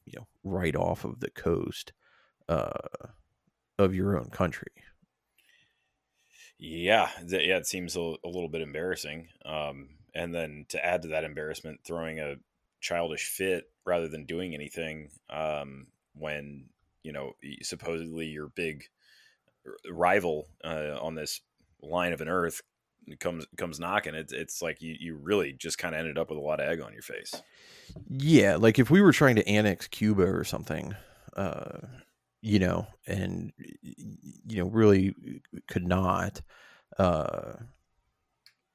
[0.05, 1.93] you know right off of the coast
[2.49, 2.71] uh,
[3.79, 4.73] of your own country.
[6.59, 9.29] Yeah, th- yeah, it seems a, a little bit embarrassing.
[9.45, 12.37] Um, and then to add to that embarrassment, throwing a
[12.83, 16.67] childish fit rather than doing anything um, when
[17.03, 18.85] you know supposedly your big
[19.89, 21.41] rival uh, on this
[21.81, 22.61] line of an earth
[23.19, 26.39] comes comes knocking it's it's like you you really just kind of ended up with
[26.39, 27.35] a lot of egg on your face.
[28.09, 30.95] Yeah like if we were trying to annex cuba or something
[31.37, 31.79] uh
[32.43, 35.15] you know and you know really
[35.69, 36.43] could not
[36.99, 37.55] uh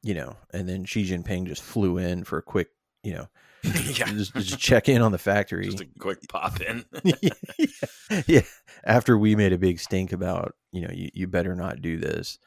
[0.01, 2.69] you know and then Xi Jinping just flew in for a quick
[3.07, 3.27] you know
[3.63, 4.05] yeah.
[4.05, 8.21] just, just, check in on the factory just a quick pop in yeah.
[8.27, 8.41] yeah
[8.85, 12.37] after we made a big stink about you know you, you better not do this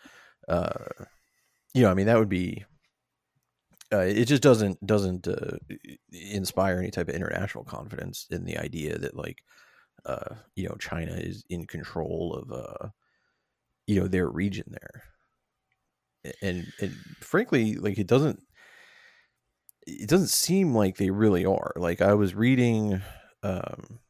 [0.49, 0.85] uh,
[1.75, 2.65] you know, I mean, that would be.
[3.93, 5.57] Uh, it just doesn't doesn't uh,
[6.13, 9.43] inspire any type of international confidence in the idea that like,
[10.05, 12.89] uh, you know, China is in control of, uh,
[13.89, 18.41] you know, their region there, and and frankly, like it doesn't
[19.87, 21.73] it doesn't seem like they really are.
[21.77, 23.01] Like I was reading,
[23.43, 24.01] um,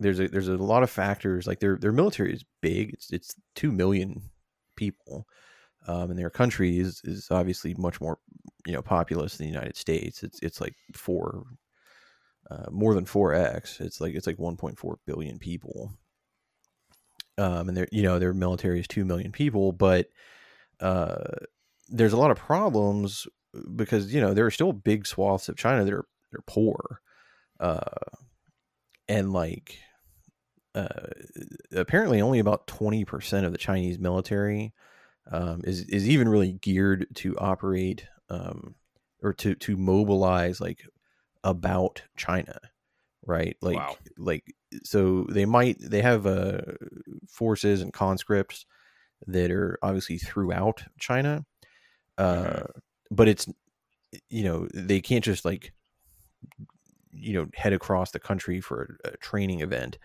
[0.00, 1.46] there's a there's a lot of factors.
[1.46, 2.94] Like their their military is big.
[2.94, 4.30] It's it's two million
[4.76, 5.26] people,
[5.86, 8.18] um, and their country is is obviously much more
[8.66, 10.22] you know populous than the United States.
[10.22, 11.44] It's it's like four
[12.50, 13.80] uh, more than four x.
[13.80, 15.92] It's like it's like one point four billion people.
[17.36, 20.08] Um, and their you know their military is two million people, but
[20.80, 21.24] uh,
[21.88, 23.26] there's a lot of problems
[23.74, 27.00] because you know there are still big swaths of China that are they're poor,
[27.60, 27.80] uh,
[29.08, 29.78] and like
[30.74, 30.88] uh,
[31.72, 34.72] apparently only about twenty percent of the Chinese military
[35.30, 38.74] um, is is even really geared to operate um,
[39.22, 40.82] or to to mobilize like
[41.42, 42.58] about China,
[43.26, 43.56] right?
[43.62, 43.96] Like wow.
[44.18, 46.60] like so they might they have uh,
[47.28, 48.66] forces and conscripts
[49.26, 51.44] that are obviously throughout China,
[52.18, 52.78] uh, mm-hmm.
[53.14, 53.46] But it's
[54.28, 55.72] you know they can't just like
[57.12, 59.98] you know head across the country for a, a training event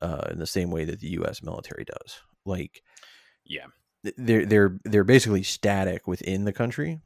[0.00, 1.42] uh, in the same way that the U.S.
[1.42, 2.20] military does.
[2.44, 2.82] Like,
[3.44, 3.66] yeah,
[4.16, 7.00] they're they're they're basically static within the country,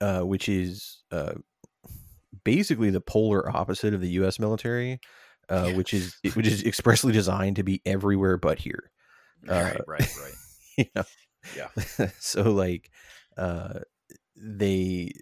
[0.00, 1.34] uh, which is uh,
[2.44, 4.38] basically the polar opposite of the U.S.
[4.38, 5.00] military,
[5.50, 5.76] uh, yeah.
[5.76, 8.90] which is which is expressly designed to be everywhere but here.
[9.46, 10.32] right, uh, right, right.
[10.78, 11.02] You know?
[11.56, 12.08] Yeah.
[12.20, 12.88] so like,
[13.36, 13.80] uh,
[14.40, 15.12] they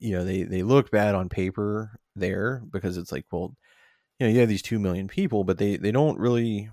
[0.00, 3.54] you know they they look bad on paper there because it's like well,
[4.18, 6.70] you know you have these two million people, but they they don't really.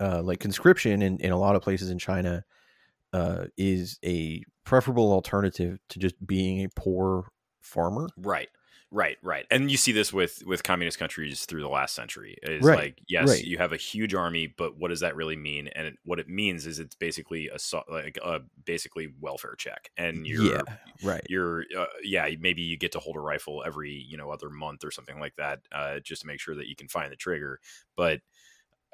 [0.00, 2.44] Uh, like conscription in, in a lot of places in China
[3.12, 7.28] uh, is a preferable alternative to just being a poor
[7.62, 8.08] farmer.
[8.16, 8.48] Right.
[8.90, 12.38] Right, right, and you see this with with communist countries through the last century.
[12.42, 13.44] Is right, like yes, right.
[13.44, 15.68] you have a huge army, but what does that really mean?
[15.76, 17.58] And it, what it means is it's basically a
[17.90, 20.62] like a basically welfare check, and you're yeah,
[21.02, 21.20] right.
[21.28, 24.84] You're uh, yeah, maybe you get to hold a rifle every you know other month
[24.84, 27.60] or something like that, uh, just to make sure that you can find the trigger.
[27.94, 28.20] But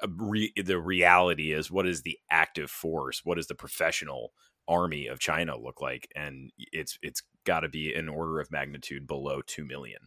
[0.05, 4.33] re- the reality is what is the active force what does the professional
[4.67, 9.07] army of china look like and it's it's got to be an order of magnitude
[9.07, 9.99] below 2 million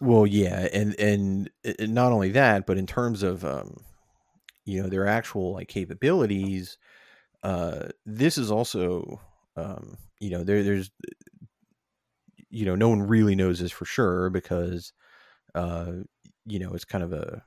[0.00, 3.76] well yeah and and not only that but in terms of um
[4.64, 6.78] you know their actual like capabilities
[7.42, 9.20] uh this is also
[9.56, 10.90] um you know there there's
[12.48, 14.92] you know no one really knows this for sure because
[15.54, 15.92] uh
[16.46, 17.42] you know it's kind of a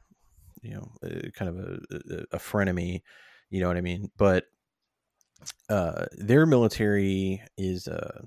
[0.62, 3.02] you know, uh, kind of a, a, frenemy,
[3.50, 4.12] you know what I mean?
[4.18, 4.46] But
[5.70, 8.24] uh, their military is uh,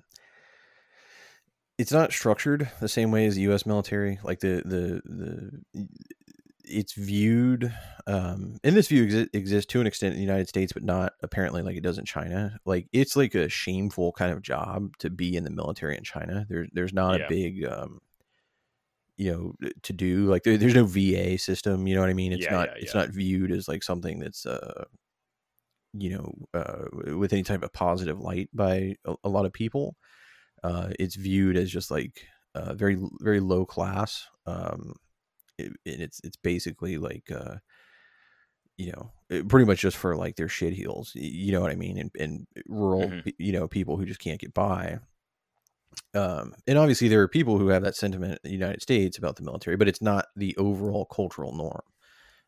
[1.80, 3.64] it's not structured the same way as the U.S.
[3.64, 4.18] military.
[4.22, 5.88] Like the the the
[6.64, 7.72] it's viewed,
[8.06, 11.14] um, and this view exi- exists to an extent in the United States, but not
[11.22, 12.58] apparently like it does in China.
[12.66, 16.46] Like it's like a shameful kind of job to be in the military in China.
[16.48, 17.24] There's there's not yeah.
[17.24, 18.00] a big um,
[19.16, 22.32] you know to do like there, there's no va system you know what i mean
[22.32, 24.84] it's yeah, not yeah, it's not viewed as like something that's uh
[25.92, 29.96] you know uh, with any type of positive light by a, a lot of people.
[30.62, 34.27] Uh, it's viewed as just like uh, very very low class.
[34.46, 34.94] Um,
[35.59, 37.57] it, it's it's basically like uh,
[38.77, 41.12] you know pretty much just for like their shit heels.
[41.14, 41.99] You know what I mean?
[41.99, 43.29] And, and rural mm-hmm.
[43.38, 44.99] you know people who just can't get by.
[46.14, 49.37] Um, and obviously there are people who have that sentiment in the United States about
[49.37, 51.83] the military, but it's not the overall cultural norm.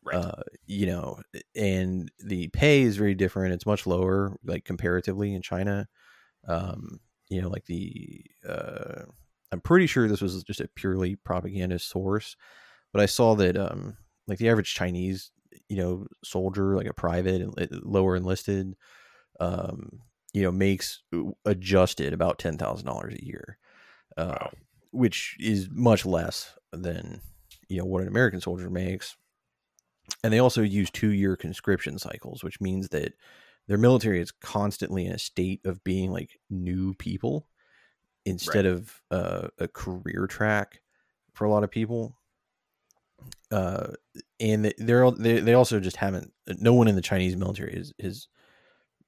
[0.05, 0.15] Right.
[0.15, 1.19] Uh, you know,
[1.55, 3.53] and the pay is very different.
[3.53, 5.87] It's much lower, like comparatively in China.
[6.45, 6.99] Um,
[7.33, 9.03] you know, like the uh,
[9.51, 12.35] I'm pretty sure this was just a purely propaganda source,
[12.91, 15.31] but I saw that um, like the average Chinese,
[15.69, 18.75] you know, soldier, like a private and lower enlisted,
[19.39, 19.99] um,
[20.33, 23.57] you know, makes uh, adjusted about ten thousand dollars a year,
[24.17, 24.51] uh, wow.
[24.91, 27.21] which is much less than
[27.69, 29.15] you know what an American soldier makes
[30.23, 33.13] and they also use two year conscription cycles, which means that
[33.67, 37.47] their military is constantly in a state of being like new people
[38.25, 38.73] instead right.
[38.73, 40.81] of uh, a career track
[41.33, 42.15] for a lot of people.
[43.51, 43.93] Uh,
[44.39, 46.33] and they're they, they also just haven't.
[46.47, 48.27] No one in the Chinese military is has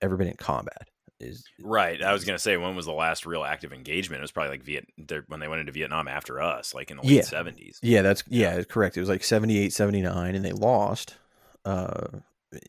[0.02, 0.90] ever been in combat
[1.20, 2.02] is right.
[2.02, 4.20] I was gonna say when was the last real active engagement?
[4.20, 4.88] It was probably like Viet
[5.28, 7.80] when they went into Vietnam after us, like in the late seventies.
[7.82, 7.98] Yeah.
[7.98, 8.98] yeah, that's yeah, correct.
[8.98, 11.16] It was like 78, 79, and they lost.
[11.64, 12.08] Uh,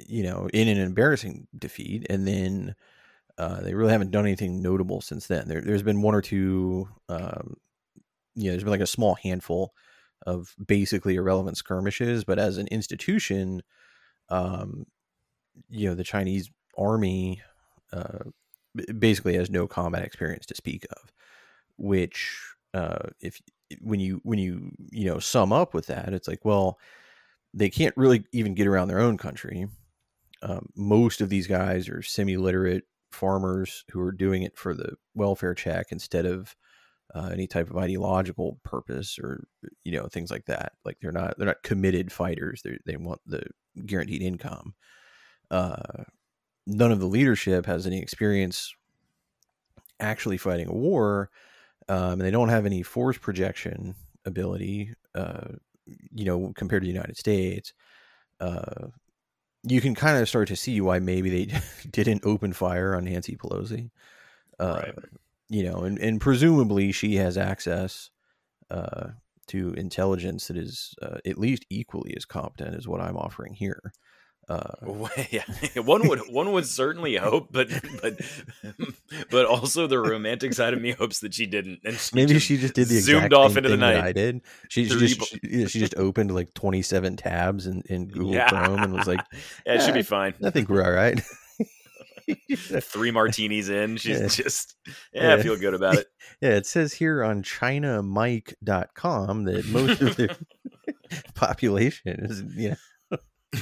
[0.07, 2.75] you know, in an embarrassing defeat, and then
[3.39, 5.49] uh, they really haven't done anything notable since then.
[5.49, 6.89] There, has been one or two.
[7.09, 7.57] Um,
[8.35, 9.73] you know, there's been like a small handful
[10.27, 13.63] of basically irrelevant skirmishes, but as an institution,
[14.29, 14.87] um,
[15.69, 17.43] you know, the Chinese army
[17.93, 18.31] uh,
[18.99, 21.13] basically has no combat experience to speak of.
[21.79, 22.41] Which,
[22.75, 23.41] uh, if
[23.81, 26.79] when you when you you know sum up with that, it's like, well,
[27.55, 29.67] they can't really even get around their own country.
[30.43, 35.55] Um, most of these guys are semi-literate farmers who are doing it for the welfare
[35.55, 36.55] check instead of
[37.15, 39.47] uh, any type of ideological purpose or
[39.85, 40.73] you know things like that.
[40.85, 42.63] Like they're not they're not committed fighters.
[42.63, 43.43] They they want the
[43.87, 44.75] guaranteed income.
[45.51, 46.05] Uh,
[46.67, 48.75] none of the leadership has any experience
[50.01, 51.31] actually fighting a war,
[51.89, 54.93] um, and they don't have any force projection ability.
[55.15, 55.53] Uh,
[56.13, 57.73] you know, compared to the United States,
[58.41, 58.89] uh,
[59.63, 63.37] you can kind of start to see why maybe they didn't open fire on Nancy
[63.37, 63.91] Pelosi.
[64.59, 64.95] Uh, right.
[65.49, 68.11] You know, and, and presumably she has access
[68.71, 69.11] uh,
[69.49, 73.93] to intelligence that is uh, at least equally as competent as what I'm offering here.
[74.49, 75.43] Uh, yeah,
[75.77, 77.69] one would one would certainly hope, but
[78.01, 78.21] but
[79.31, 81.81] but also the romantic side of me hopes that she didn't.
[81.85, 83.97] And she maybe she just did the zoomed off into the night.
[83.97, 84.43] I did.
[84.69, 88.49] She, she just she, she, just opened like twenty seven tabs in, in Google yeah.
[88.49, 89.19] Chrome and was like,
[89.67, 90.35] "Yeah, it should be fine.
[90.45, 91.21] I think we're all right."
[92.57, 94.29] Three martinis in, she's yeah.
[94.29, 94.77] just
[95.13, 96.07] yeah, yeah, feel good about it.
[96.41, 100.37] Yeah, it says here on ChinaMike.com that most of the
[101.35, 102.77] population is you know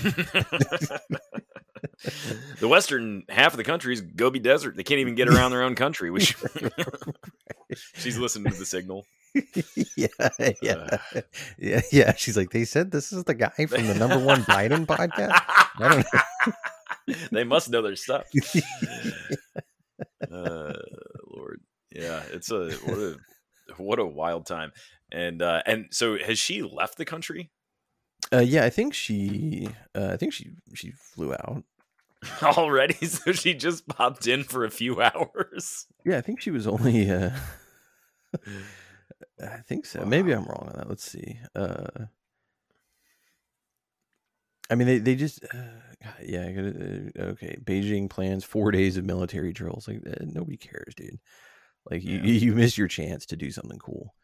[2.60, 4.76] the western half of the country is Gobi Desert.
[4.76, 6.10] They can't even get around their own country.
[6.20, 6.72] Should...
[7.94, 9.06] She's listening to the signal.
[9.96, 10.06] yeah,
[10.62, 11.20] yeah, uh,
[11.58, 12.14] yeah, yeah.
[12.14, 15.32] She's like, they said this is the guy from the number one Biden podcast.
[15.78, 17.20] I don't know.
[17.32, 18.26] they must know their stuff.
[20.30, 20.72] uh,
[21.26, 23.16] Lord, yeah, it's a what a
[23.76, 24.70] what a wild time.
[25.10, 27.50] And uh, and so has she left the country?
[28.32, 29.68] Uh, yeah, I think she.
[29.94, 31.64] Uh, I think she she flew out
[32.42, 32.94] already.
[33.06, 35.86] So she just popped in for a few hours.
[36.04, 37.10] Yeah, I think she was only.
[37.10, 37.30] Uh,
[39.40, 40.00] I think so.
[40.00, 40.06] Wow.
[40.06, 40.88] Maybe I'm wrong on that.
[40.88, 41.38] Let's see.
[41.54, 42.06] Uh,
[44.70, 45.44] I mean, they they just.
[45.44, 45.80] Uh,
[46.22, 46.42] yeah.
[46.42, 47.56] Uh, okay.
[47.64, 49.88] Beijing plans four days of military drills.
[49.88, 51.18] Like uh, nobody cares, dude.
[51.90, 52.22] Like yeah.
[52.22, 54.14] you you missed your chance to do something cool.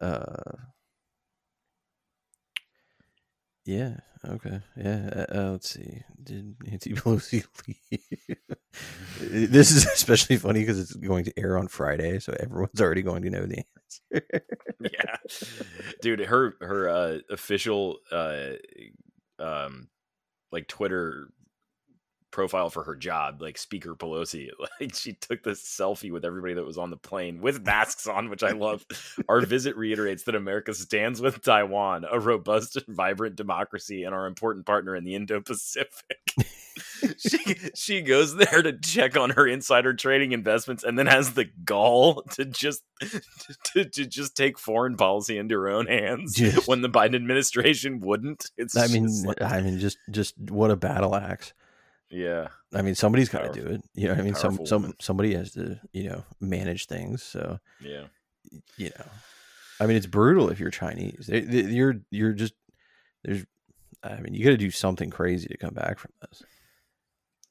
[0.00, 0.56] Uh,
[3.64, 3.96] yeah.
[4.26, 4.60] Okay.
[4.76, 5.10] Yeah.
[5.14, 6.02] Uh, uh, let's see.
[6.22, 8.00] Did Nancy Pelosi leave?
[9.20, 13.22] this is especially funny because it's going to air on Friday, so everyone's already going
[13.22, 13.64] to know the
[14.12, 14.44] answer.
[14.80, 15.16] yeah,
[16.02, 16.20] dude.
[16.20, 18.50] Her her uh, official uh,
[19.38, 19.88] um,
[20.52, 21.28] like Twitter
[22.30, 24.48] profile for her job, like Speaker Pelosi.
[24.80, 28.30] Like she took this selfie with everybody that was on the plane with masks on,
[28.30, 28.86] which I love.
[29.28, 34.26] our visit reiterates that America stands with Taiwan, a robust and vibrant democracy, and our
[34.26, 36.34] important partner in the Indo-Pacific.
[37.18, 41.46] she she goes there to check on her insider trading investments, and then has the
[41.64, 42.82] gall to just
[43.64, 48.00] to, to just take foreign policy into her own hands just, when the Biden administration
[48.00, 48.50] wouldn't.
[48.56, 51.52] It's I mean, like, I mean, just just what a battle axe
[52.10, 52.48] Yeah.
[52.74, 53.82] I mean, somebody's got to do it.
[53.94, 54.96] You know, I mean, some some woman.
[55.00, 57.22] somebody has to, you know, manage things.
[57.22, 58.06] So, Yeah.
[58.76, 59.06] you know,
[59.78, 61.26] I mean, it's brutal if you're Chinese.
[61.28, 62.54] They- they- You're you're just
[63.22, 63.44] there's.
[64.02, 66.42] I mean, you got to do something crazy to come back from this.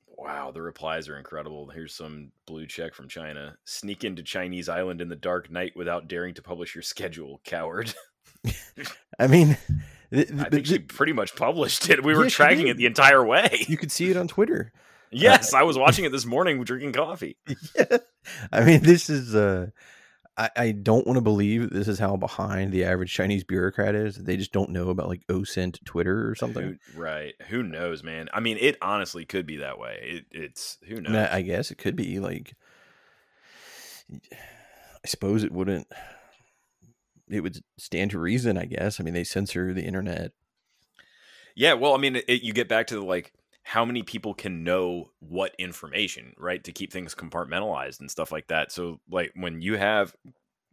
[0.08, 1.70] Wow, the replies are incredible.
[1.70, 3.56] Here's some blue check from China.
[3.66, 7.94] Sneak into Chinese island in the dark night without daring to publish your schedule, coward.
[9.20, 9.58] I mean,
[10.12, 12.04] th- I th- think she pretty much published it.
[12.04, 13.66] We were Yeah, tracking it the entire way.
[13.68, 14.72] you could see it on Twitter.
[15.12, 17.36] Yes, I was watching it this morning drinking coffee.
[17.76, 17.98] yeah.
[18.52, 19.34] I mean, this is.
[19.34, 19.72] uh
[20.38, 24.16] I, I don't want to believe this is how behind the average Chinese bureaucrat is.
[24.16, 26.78] They just don't know about like OSINT Twitter or something.
[26.94, 27.34] Who, right.
[27.50, 28.30] Who knows, man?
[28.34, 29.98] I mean, it honestly could be that way.
[30.00, 31.16] It, it's who I, knows.
[31.32, 32.54] I I guess it could be like.
[34.34, 35.88] I suppose it wouldn't.
[37.30, 39.00] It would stand to reason, I guess.
[39.00, 40.32] I mean, they censor the internet.
[41.56, 44.64] Yeah, well, I mean, it, you get back to the, like how many people can
[44.64, 48.72] know what information, right, to keep things compartmentalized and stuff like that.
[48.72, 50.16] So, like when you have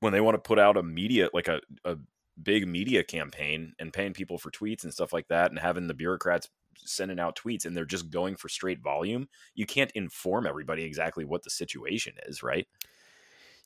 [0.01, 1.97] when they want to put out a media like a a
[2.43, 5.95] big media campaign and paying people for tweets and stuff like that, and having the
[5.95, 10.85] bureaucrats sending out tweets and they're just going for straight volume, you can't inform everybody
[10.85, 12.67] exactly what the situation is, right?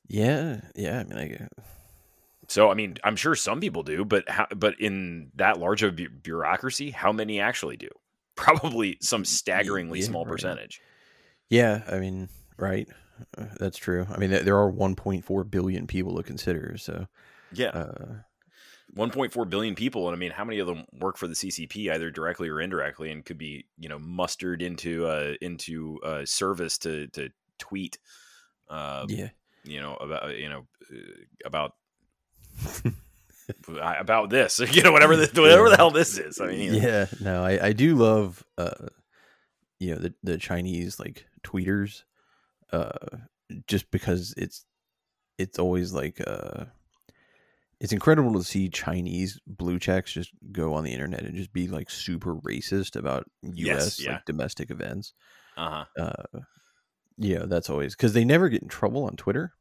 [0.07, 0.99] Yeah, yeah.
[0.99, 1.63] I mean, I, uh,
[2.51, 5.95] So, I mean, I'm sure some people do, but how, but in that large of
[5.95, 7.87] bu- bureaucracy, how many actually do?
[8.35, 10.33] Probably some staggeringly yeah, small right.
[10.33, 10.81] percentage.
[11.49, 11.83] yeah.
[11.89, 12.27] I mean,
[12.57, 12.89] right.
[13.37, 14.05] Uh, That's true.
[14.13, 16.75] I mean, there- there are 1.4 billion people to consider.
[16.77, 17.07] So,
[17.53, 18.15] Yeah, uh,
[18.97, 22.11] 1.4 billion people, and I mean, how many of them work for the CCP, either
[22.11, 27.07] directly or indirectly, and could be you know mustered into uh, into uh, service to
[27.07, 27.29] to
[27.59, 27.97] tweet,
[28.69, 29.29] uh, yeah.
[29.63, 30.97] you know about you know uh,
[31.45, 31.75] about
[33.73, 36.39] about this, you know whatever the, whatever the hell this is.
[36.39, 36.77] I mean, know.
[36.77, 38.87] yeah no i i do love uh
[39.79, 42.03] you know the the chinese like tweeters
[42.71, 42.91] uh
[43.67, 44.65] just because it's
[45.37, 46.65] it's always like uh
[47.79, 51.67] it's incredible to see chinese blue checks just go on the internet and just be
[51.67, 54.13] like super racist about us Yes, yeah.
[54.13, 55.13] like domestic events
[55.57, 55.85] uh-huh.
[55.99, 56.39] uh
[57.17, 59.53] know that's always because they never get in trouble on twitter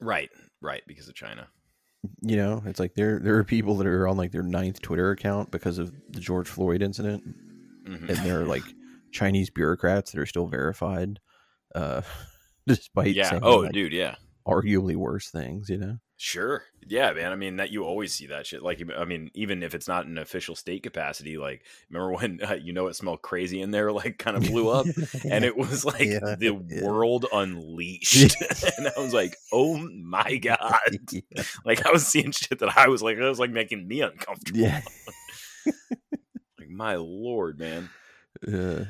[0.00, 0.30] right,
[0.60, 1.48] right, because of China.
[2.22, 5.10] You know it's like there there are people that are on like their ninth twitter
[5.10, 7.22] account because of the george floyd incident
[7.86, 8.08] Mhm.
[8.08, 8.62] and there are like
[9.12, 11.18] Chinese bureaucrats that are still verified,
[11.74, 12.02] uh,
[12.66, 13.38] despite yeah.
[13.42, 13.94] Oh, like, dude.
[13.94, 14.16] Yeah.
[14.48, 15.68] Arguably worse things.
[15.68, 16.64] You know, Sure.
[16.86, 17.30] Yeah, man.
[17.30, 18.62] I mean, that you always see that shit.
[18.62, 22.54] Like, I mean, even if it's not in official state capacity, like, remember when uh,
[22.54, 24.86] you know it smelled crazy in there, like, kind of blew up,
[25.30, 26.82] and it was like Yeah, the yeah.
[26.84, 28.34] world unleashed,
[28.78, 30.98] and I was like, oh my god!
[31.12, 34.00] yeah, Like, I was seeing shit that I was like, that was like making me
[34.00, 34.58] uncomfortable.
[34.60, 34.80] yeah,
[36.58, 37.88] Like, my lord, man.
[38.46, 38.84] uh,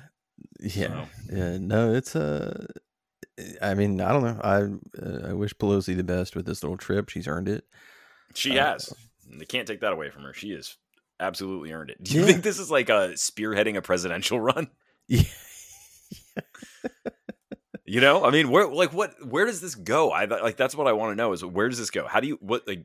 [0.60, 1.58] yeah, So- yeah.
[1.58, 2.66] No, it's Uh,
[3.62, 4.40] I mean, I don't know.
[4.42, 4.56] I
[5.02, 7.08] uh, I wish Pelosi the best with this little trip.
[7.08, 7.64] She's earned it.
[8.34, 8.92] She Uh, has.
[9.30, 10.32] They can't take that away from her.
[10.32, 10.76] She has
[11.20, 12.02] absolutely earned it.
[12.02, 12.26] Do you Yeah.
[12.26, 14.68] think this is like a spearheading a presidential run?
[15.06, 15.22] Yeah.
[17.84, 20.10] You know, I mean, where like what where does this go?
[20.10, 22.06] I like that's what I want to know is where does this go?
[22.06, 22.84] How do you what like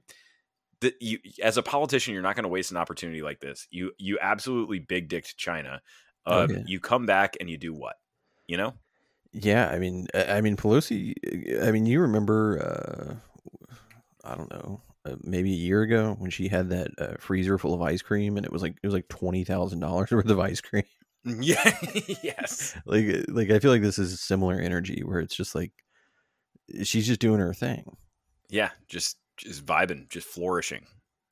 [0.79, 3.67] the, you as a politician, you're not going to waste an opportunity like this.
[3.69, 5.81] You you absolutely big dicked China.
[6.25, 6.63] Um, Okay.
[6.67, 7.95] You come back and you do what?
[8.47, 8.75] You know?
[9.34, 11.13] Yeah, I mean, I I mean Pelosi.
[11.63, 12.59] I mean, you remember?
[12.59, 13.15] Uh,
[14.25, 17.73] I don't know, uh, maybe a year ago when she had that uh, freezer full
[17.73, 20.39] of ice cream, and it was like it was like twenty thousand dollars worth of
[20.39, 20.84] ice cream.
[21.25, 21.79] Yeah.
[22.23, 22.75] yes.
[22.86, 25.71] like, uh, like I feel like this is a similar energy where it's just like
[26.84, 27.95] she's just doing her thing.
[28.49, 28.71] Yeah.
[28.89, 30.86] Just just vibing, just flourishing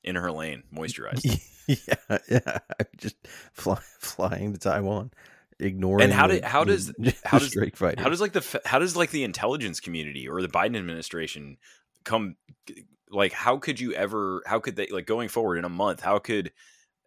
[0.03, 1.39] in her lane, moisturized.
[1.67, 2.57] yeah, yeah,
[2.97, 3.15] just
[3.53, 5.11] fly, flying to Taiwan,
[5.61, 6.09] ignoring.
[6.09, 6.91] how the- did- how does-
[7.23, 8.03] how does- strike fighters.
[8.03, 11.57] how does like the how does like the intelligence community or the Biden administration
[12.03, 12.35] come
[13.09, 16.17] like how could you ever how could they like going forward in a month how
[16.19, 16.51] could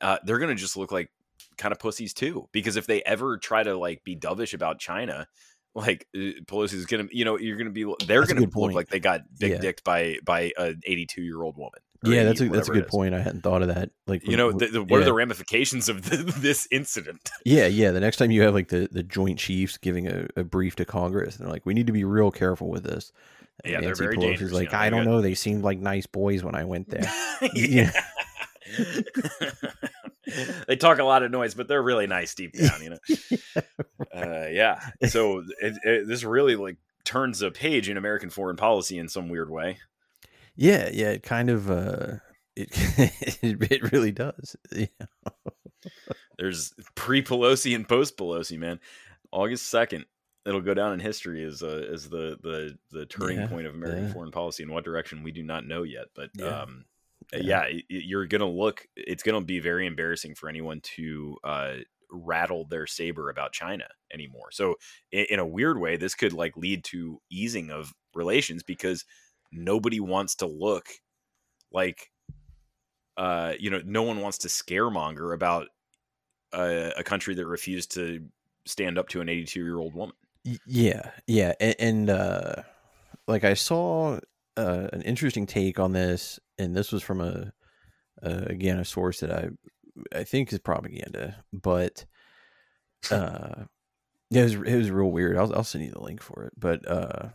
[0.01, 1.11] uh they're gonna just look like
[1.57, 5.27] kind of pussies too because if they ever try to like be dovish about China
[5.75, 8.75] like uh, Pelosi's gonna you know you're gonna be they're That's gonna look point.
[8.75, 9.59] like they got big Yeah.
[9.59, 13.15] dicked by by an 82 year old woman yeah, that's a that's a good point.
[13.15, 13.91] I hadn't thought of that.
[14.07, 17.91] Like you know the, the, what are the ramifications of the, this incident Yeah, yeah.
[17.91, 20.85] The next time you have like the, the Joint Chiefs giving a, a brief to
[20.85, 23.13] Congress, they're like, "We need to be real careful with this."
[23.63, 25.21] And Yeah, they're very Pelosi's like, you know, "I don't got- know.
[25.21, 27.11] They seemed like nice boys when I went there."
[27.55, 27.93] yeah.
[30.67, 32.99] they talk a lot of noise, but they're really nice deep down, you know.
[34.15, 34.81] Uh, yeah.
[35.09, 39.29] So it, it, this really like turns a page in American foreign policy in some
[39.29, 39.79] weird way.
[40.57, 41.11] Yeah, yeah.
[41.11, 42.17] It kind of uh,
[42.57, 42.69] it
[43.43, 44.57] it, really does.
[44.73, 45.07] Yeah.
[46.39, 48.81] There's pre Pelosi and post Pelosi, man.
[49.33, 50.07] August second.
[50.47, 53.75] It'll go down in history as uh, as the the the turning Yeah, point of
[53.75, 54.13] American yeah.
[54.13, 54.63] foreign policy.
[54.63, 56.63] In what direction we do not know yet, but Yeah.
[56.63, 56.85] um,
[57.33, 58.87] yeah, y- y- you're gonna look.
[58.97, 61.75] It's gonna be very embarrassing for anyone to uh,
[62.11, 64.51] rattle their saber about China anymore.
[64.53, 64.75] So,
[65.11, 69.05] in, in a weird way, this could like lead to easing of relations because
[69.55, 70.89] nobody wants to look
[71.73, 72.11] like,
[73.17, 75.69] uh, you know, no one wants to scaremonger about
[76.53, 78.25] a, a country that refused to
[78.67, 80.17] stand up to an 82 year old woman.
[80.67, 82.55] Yeah, yeah, and, and uh,
[83.27, 84.19] like I saw
[84.57, 87.53] uh, an interesting take on this, and this was from a
[88.23, 89.49] uh, again a source that I
[90.15, 92.05] I think is propaganda, but
[93.11, 93.65] uh,
[94.31, 95.39] yeah, it was it was real weird.
[95.39, 97.31] I'll I'll send you the link for it, but uh,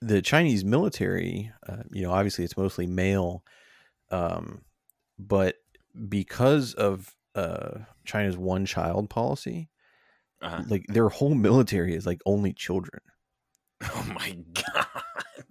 [0.00, 3.44] the Chinese military, uh, you know, obviously it's mostly male,
[4.10, 4.62] um,
[5.18, 5.56] but
[6.08, 9.70] because of uh, China's one child policy,
[10.42, 10.64] Uh-huh.
[10.68, 13.00] like their whole military is like only children.
[13.94, 14.86] Oh my god!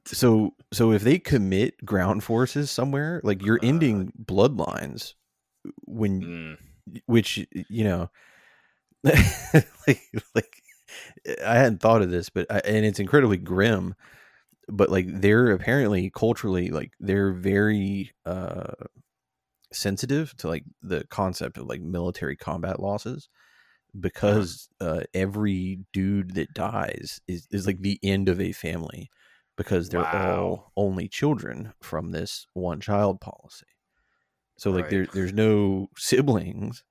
[0.05, 3.63] So so if they commit ground forces somewhere, like you're Uh.
[3.63, 5.13] ending bloodlines
[5.85, 6.57] when Mm,
[7.07, 8.09] which you know
[9.03, 10.01] like
[10.35, 10.63] like
[11.45, 13.95] I hadn't thought of this, but I, and it's incredibly grim.
[14.69, 18.73] But like they're apparently culturally like they're very uh
[19.73, 23.29] sensitive to like the concept of like military combat losses
[23.99, 29.09] because uh every dude that dies is is like the end of a family
[29.57, 30.13] because they're Wow.
[30.13, 33.67] all only children from this one child policy.
[34.57, 34.89] So like Right.
[34.89, 36.83] there there's no siblings.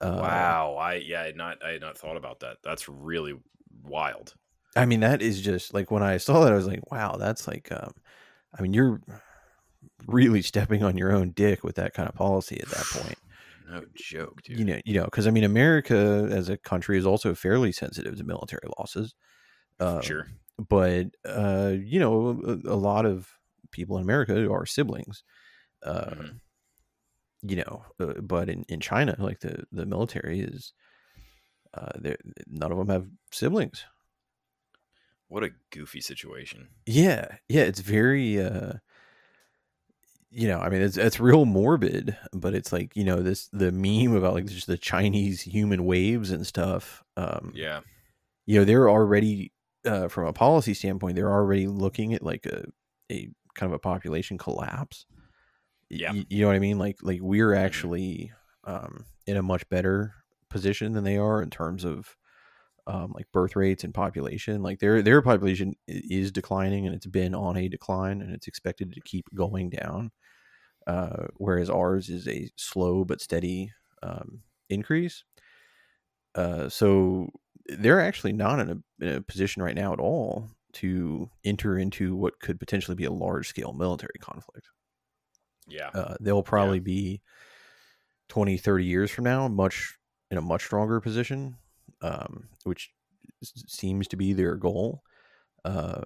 [0.00, 2.58] Uh, wow, I yeah, I had not I had not thought about that.
[2.62, 3.34] That's really
[3.82, 4.34] wild.
[4.76, 7.46] I mean, that is just like when I saw that, I was like, wow, that's
[7.46, 7.92] like, um,
[8.58, 9.00] I mean, you're
[10.06, 13.18] really stepping on your own dick with that kind of policy at that point.
[13.66, 14.58] No joke, dude.
[14.58, 18.14] You know, you know, because I mean, America as a country is also fairly sensitive
[18.18, 19.14] to military losses.
[19.80, 20.28] Uh, sure.
[20.68, 23.30] but uh, you know, a, a lot of
[23.70, 25.24] people in America are siblings.
[25.82, 26.40] Uh, Mhm.
[27.42, 30.72] You know, uh, but in, in China, like the the military is,
[31.74, 32.16] uh, there
[32.46, 33.84] none of them have siblings.
[35.28, 36.70] What a goofy situation.
[36.86, 38.74] Yeah, yeah, it's very uh
[40.30, 43.70] you know, I mean it's it's real morbid, but it's like, you know, this the
[43.70, 47.02] meme about like just the Chinese human waves and stuff.
[47.16, 47.82] Um Yeah.
[48.46, 49.52] you know, they're already
[49.86, 52.64] uh from a policy standpoint, they're already looking at like a
[53.12, 55.06] a kind of a population collapse.
[55.90, 56.12] Yeah.
[56.12, 56.78] y- you know what I mean?
[56.78, 58.32] Like like we're actually
[58.64, 60.14] um in a much better
[60.48, 62.16] position than they are in terms of
[62.86, 64.62] um, like birth rates and population.
[64.62, 68.92] Like their their population is declining, and it's been on a decline, and it's expected
[68.92, 70.10] to keep going down.
[70.86, 73.72] Uh, whereas ours is a slow but steady
[74.02, 75.24] um, increase.
[76.34, 77.30] Uh, so
[77.66, 82.14] they're actually not in a, in a position right now at all to enter into
[82.14, 84.68] what could potentially be a large scale military conflict.
[85.66, 85.88] Yeah.
[85.94, 87.22] Uh, they'll probably be
[88.28, 89.96] 20, 30 years from now, much
[90.30, 91.56] in a much stronger position,
[92.02, 92.90] um, which
[93.42, 95.02] seems to be their goal.
[95.64, 96.02] Uh,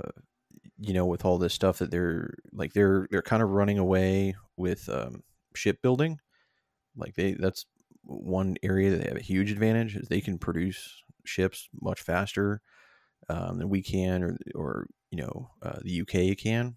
[0.79, 4.37] you know, with all this stuff that they're like, they're they're kind of running away
[4.57, 5.23] with um,
[5.55, 6.19] shipbuilding.
[6.97, 7.67] Like they, that's
[8.05, 12.61] one area that they have a huge advantage is they can produce ships much faster
[13.29, 16.77] um, than we can, or or you know, uh, the UK can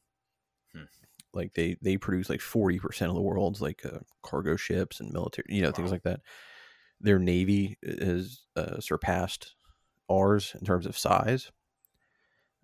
[1.34, 5.46] like they they produce like 40% of the world's like uh, cargo ships and military
[5.50, 6.22] you know things like that
[7.02, 9.56] their navy has uh, surpassed
[10.10, 11.52] ours in terms of size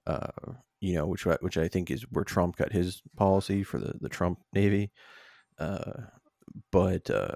[0.05, 3.77] uh you know which I- which i think is where trump got his policy for
[3.79, 4.91] the the trump navy
[5.59, 5.93] uh
[6.71, 7.35] but uh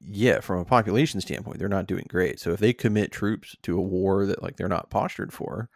[0.00, 3.78] yeah from a population standpoint they're not doing great so if they commit troops to
[3.78, 5.68] a war that like they're not postured for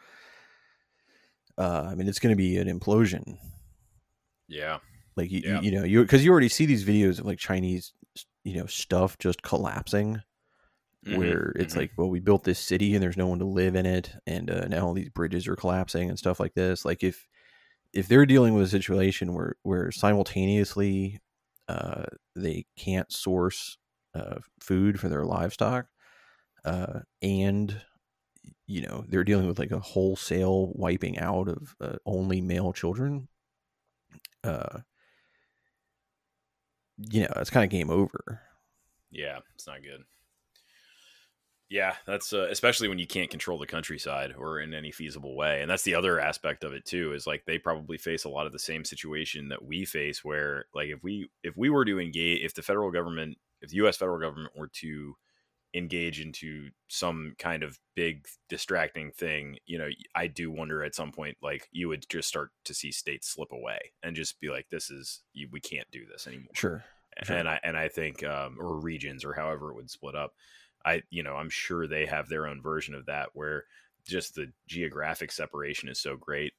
[1.56, 3.36] uh i mean it's going to be an implosion
[4.48, 4.78] Yeah.
[5.16, 5.60] like you, Yeah.
[5.60, 7.92] you, you know, you because you already see these videos of like Chinese,
[8.48, 10.22] you know, stuff just collapsing.
[11.06, 11.78] Mhm, Where it's mhm.
[11.78, 14.50] like, well, we built this city and there's no one to live in it, and
[14.50, 16.84] uh, now all these bridges are collapsing and stuff like this.
[16.84, 17.26] Like if
[17.94, 21.20] if they're dealing with a situation where where simultaneously
[21.68, 23.78] uh, they can't source
[24.14, 25.88] uh, food for their livestock,
[26.64, 27.82] uh, and
[28.66, 33.28] you know they're dealing with like a wholesale wiping out of uh, only male children
[34.44, 34.80] uh
[36.98, 38.40] you know it's kind of game over
[39.10, 40.04] Yeah, it's not good.
[41.70, 45.60] Yeah, that's uh, especially when you can't control the countryside or in any feasible way.
[45.60, 48.46] And that's the other aspect of it too is like they probably face a lot
[48.46, 52.00] of the same situation that we face where like if we if we were to
[52.00, 55.14] engage if the federal government if the US federal government were to
[55.74, 61.12] engage into some kind of big distracting thing, you know, I do wonder at some
[61.12, 64.68] point, like you would just start to see states slip away and just be like,
[64.70, 66.52] this is, we can't do this anymore.
[66.54, 66.84] Sure.
[67.22, 67.36] sure.
[67.36, 70.34] And I, and I think, um, or regions or however it would split up.
[70.84, 73.64] I, you know, I'm sure they have their own version of that where
[74.06, 76.54] just the geographic separation is so great.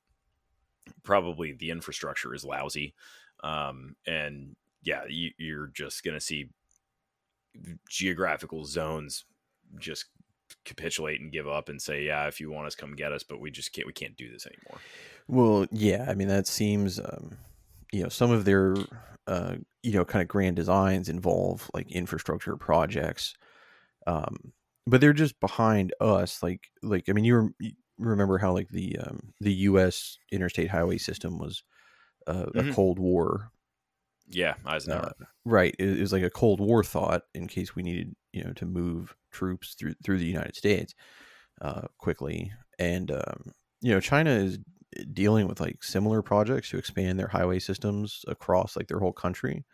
[1.03, 2.93] Probably the infrastructure is lousy.
[3.43, 6.49] Um, and yeah, you, you're just going to see
[7.89, 9.25] geographical zones
[9.79, 10.05] just
[10.65, 13.39] capitulate and give up and say, yeah, if you want us, come get us, but
[13.39, 14.79] we just can't, we can't do this anymore.
[15.27, 17.37] Well, yeah, I mean, that seems, um,
[17.91, 18.75] you know, some of their,
[19.27, 23.35] uh, you know, kind of grand designs involve like infrastructure projects.
[24.07, 24.53] Um,
[24.87, 26.41] but they're just behind us.
[26.41, 30.17] Like, like, I mean, you, you remember how like the, um, the U.S.
[30.31, 31.63] interstate highway system was
[32.25, 32.69] uh, mm-hmm.
[32.69, 33.51] a Cold War
[34.29, 35.13] yeah, Eisenhower.
[35.19, 35.75] Uh, right.
[35.79, 38.65] It, it, was like a Cold War thought in case we needed, you know, to
[38.65, 40.93] move troops through through the United States
[41.61, 42.51] uh, quickly.
[42.77, 43.51] And um,
[43.81, 44.59] you know, China is
[45.13, 49.65] dealing with like similar projects to expand their highway systems across like their whole country.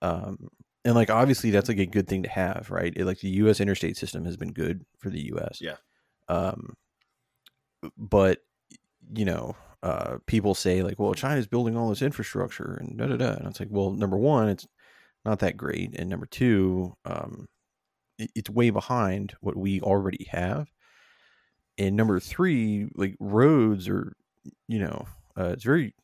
[0.00, 0.48] Um,
[0.84, 2.92] and like obviously that's like a good thing to have, right?
[2.96, 3.60] It, like the U.S.
[3.60, 5.60] interstate system has been good for the U.S.
[5.60, 5.76] Yeah.
[6.28, 6.74] Um,
[7.96, 8.40] but
[9.14, 13.16] you know, uh, people say like, well, China's building all this infrastructure and da da
[13.16, 13.32] da.
[13.32, 14.66] And it's like, well, number one, it's
[15.24, 17.48] not that great, and number two, um,
[18.18, 20.68] it, it's way behind what we already have.
[21.78, 24.14] And number three, like roads are,
[24.68, 25.06] you know,
[25.38, 25.94] uh, it's very,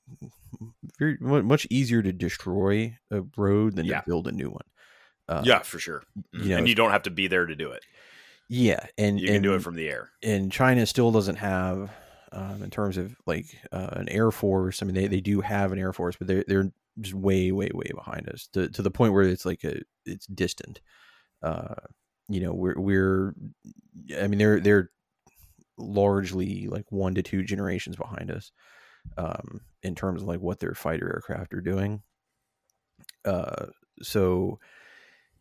[0.99, 4.01] very much easier to destroy a road than yeah.
[4.01, 4.65] to build a new one.
[5.29, 6.03] Uh, yeah, for sure.
[6.33, 6.49] You mm-hmm.
[6.49, 7.83] know, and you don't have to be there to do it.
[8.49, 10.11] Yeah, and you can and, do it from the air.
[10.23, 11.91] And China still doesn't have
[12.33, 14.83] um, in terms of like uh, an air force.
[14.83, 16.71] I mean, they, they do have an air force, but they're they're
[17.01, 20.27] just way way way behind us to to the point where it's like a it's
[20.27, 20.81] distant.
[21.43, 21.75] Uh,
[22.29, 23.35] you know, we're we're
[24.21, 24.91] I mean they're they're
[25.77, 28.51] largely like one to two generations behind us
[29.17, 32.03] um, in terms of like what their fighter aircraft are doing.
[33.25, 33.67] Uh,
[34.03, 34.59] so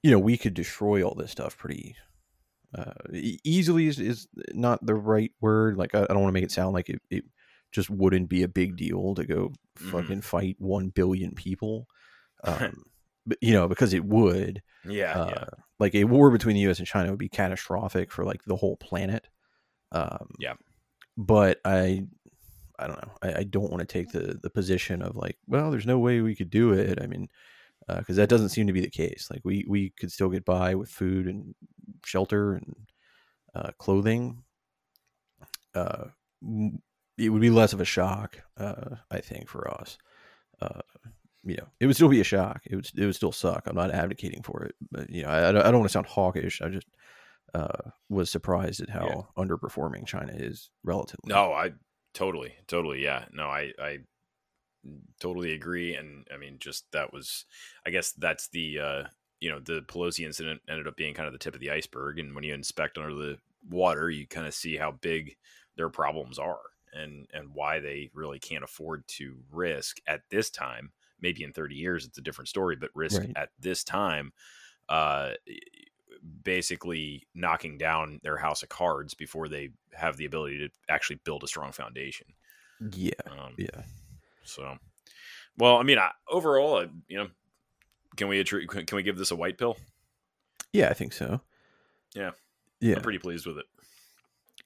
[0.04, 1.96] you know we could destroy all this stuff pretty
[2.76, 5.78] uh, easily is, is not the right word.
[5.78, 7.24] Like I, I don't want to make it sound like it, it,
[7.74, 9.92] just wouldn't be a big deal to go mm-hmm.
[9.92, 11.88] fucking fight one billion people.
[12.44, 12.84] Um,
[13.26, 14.62] but you know, because it would.
[14.88, 15.46] Yeah, uh, yeah,
[15.80, 16.78] Like a war between the U.S.
[16.78, 19.28] and China would be catastrophic for like the whole planet.
[19.92, 20.54] Um, yeah.
[21.18, 22.06] But I,
[22.78, 23.12] I don't know.
[23.24, 26.22] I, I don't want to take the the position of like, well, there's no way
[26.22, 27.00] we could do it.
[27.02, 27.28] I mean,
[27.88, 29.30] because uh, that doesn't seem to be the case.
[29.32, 31.56] Like we we could still get by with food and
[32.06, 32.76] shelter and
[33.56, 34.44] uh, clothing.
[35.74, 36.06] Uh,
[37.18, 39.98] it would be less of a shock, uh, I think, for us.
[40.62, 40.82] Uh,
[41.44, 42.62] you know, it would still be a shock.
[42.66, 43.64] It would it would still suck.
[43.68, 46.62] I'm not advocating for it, but you know, I, I don't want to sound hawkish.
[46.62, 46.88] I just
[47.54, 49.44] uh, was surprised at how yeah.
[49.44, 51.30] underperforming China is relatively.
[51.30, 51.72] No, I
[52.14, 53.26] totally, totally, yeah.
[53.32, 54.00] No, I I
[55.20, 55.96] totally agree.
[55.96, 57.46] And I mean, just that was,
[57.86, 59.04] I guess that's the, uh,
[59.40, 62.20] you know, the Pelosi incident ended up being kind of the tip of the iceberg.
[62.20, 63.38] And when you inspect under the
[63.70, 65.36] water, you kind of see how big
[65.76, 66.60] their problems are
[66.94, 70.92] and, and why they really can't afford to risk at this time.
[71.22, 73.34] Maybe in 30 years, it's a different story, but risk right.
[73.36, 74.34] at this time,
[74.90, 75.32] uh,
[76.44, 81.44] basically knocking down their house of cards before they have the ability to actually build
[81.44, 82.28] a strong foundation.
[82.92, 83.12] Yeah.
[83.30, 83.82] Um, yeah.
[84.48, 84.78] So,
[85.58, 87.28] well, I mean, I, overall, I, you know,
[88.16, 89.78] can we can we give this a white pill?
[90.74, 91.42] Yeah, I think so.
[92.16, 92.32] Yeah,
[92.80, 93.66] yeah, I'm pretty pleased with it.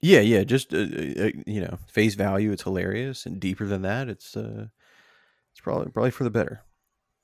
[0.02, 3.82] Yeah, yeah, just uh, uh, uh, you know, face value, it's hilarious, and deeper than
[3.84, 4.68] that, it's uh,
[5.52, 6.62] it's probably probably for the better.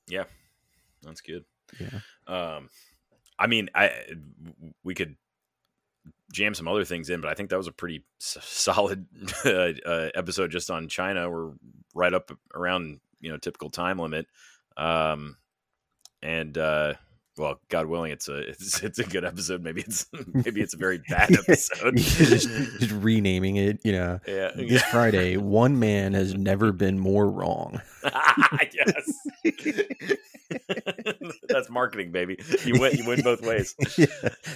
[0.07, 0.25] Yeah,
[1.03, 1.45] that's good.
[1.79, 1.99] Yeah.
[2.27, 2.69] Um,
[3.39, 3.91] I mean, I
[4.83, 5.15] we could
[6.31, 9.05] jam some other things in, but I think that was a pretty solid
[9.45, 11.29] uh, uh, episode just on China.
[11.29, 11.51] We're
[11.93, 14.27] right up around you know typical time limit,
[14.75, 15.37] um,
[16.21, 16.93] and uh,
[17.37, 19.63] well, God willing, it's a it's, it's a good episode.
[19.63, 21.97] Maybe it's maybe it's a very bad episode.
[21.97, 22.49] just,
[22.79, 24.19] just, renaming it, you know.
[24.27, 24.51] Yeah.
[24.55, 27.81] This Friday, one man has never been more wrong.
[28.73, 30.21] yes.
[31.49, 32.37] That's marketing, baby.
[32.65, 32.97] You win.
[32.97, 33.75] You win both ways.
[33.97, 34.05] Yeah.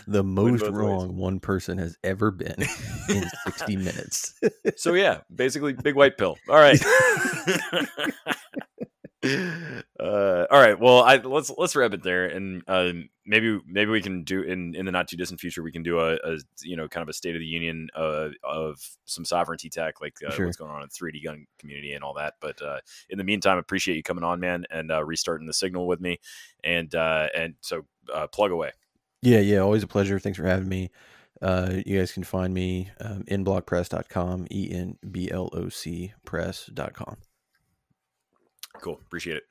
[0.08, 1.18] The most wrong ways.
[1.18, 2.56] one person has ever been
[3.10, 4.40] in sixty minutes.
[4.76, 6.38] so yeah, basically, big white pill.
[6.48, 6.80] All right.
[9.24, 10.80] Uh, all right.
[10.80, 12.92] Well, I, let's let's wrap it there, and uh,
[13.24, 16.00] maybe maybe we can do in in the not too distant future we can do
[16.00, 19.70] a, a you know kind of a state of the union uh, of some sovereignty
[19.70, 20.48] tech, like uh, sure.
[20.48, 22.34] what's going on in 3D gun community and all that.
[22.42, 25.86] But uh, in the meantime, appreciate you coming on, man, and uh, restarting the signal
[25.86, 26.20] with me,
[26.64, 27.86] and and so
[28.32, 28.72] plug away.
[29.22, 30.18] Yeah, yeah, always a pleasure.
[30.18, 30.90] Thanks for having me.
[31.42, 37.18] Uh, you guys can find me um, enblocpress.com, E N B L O C press.com.
[38.82, 39.00] Cool.
[39.08, 39.44] Appreciate it.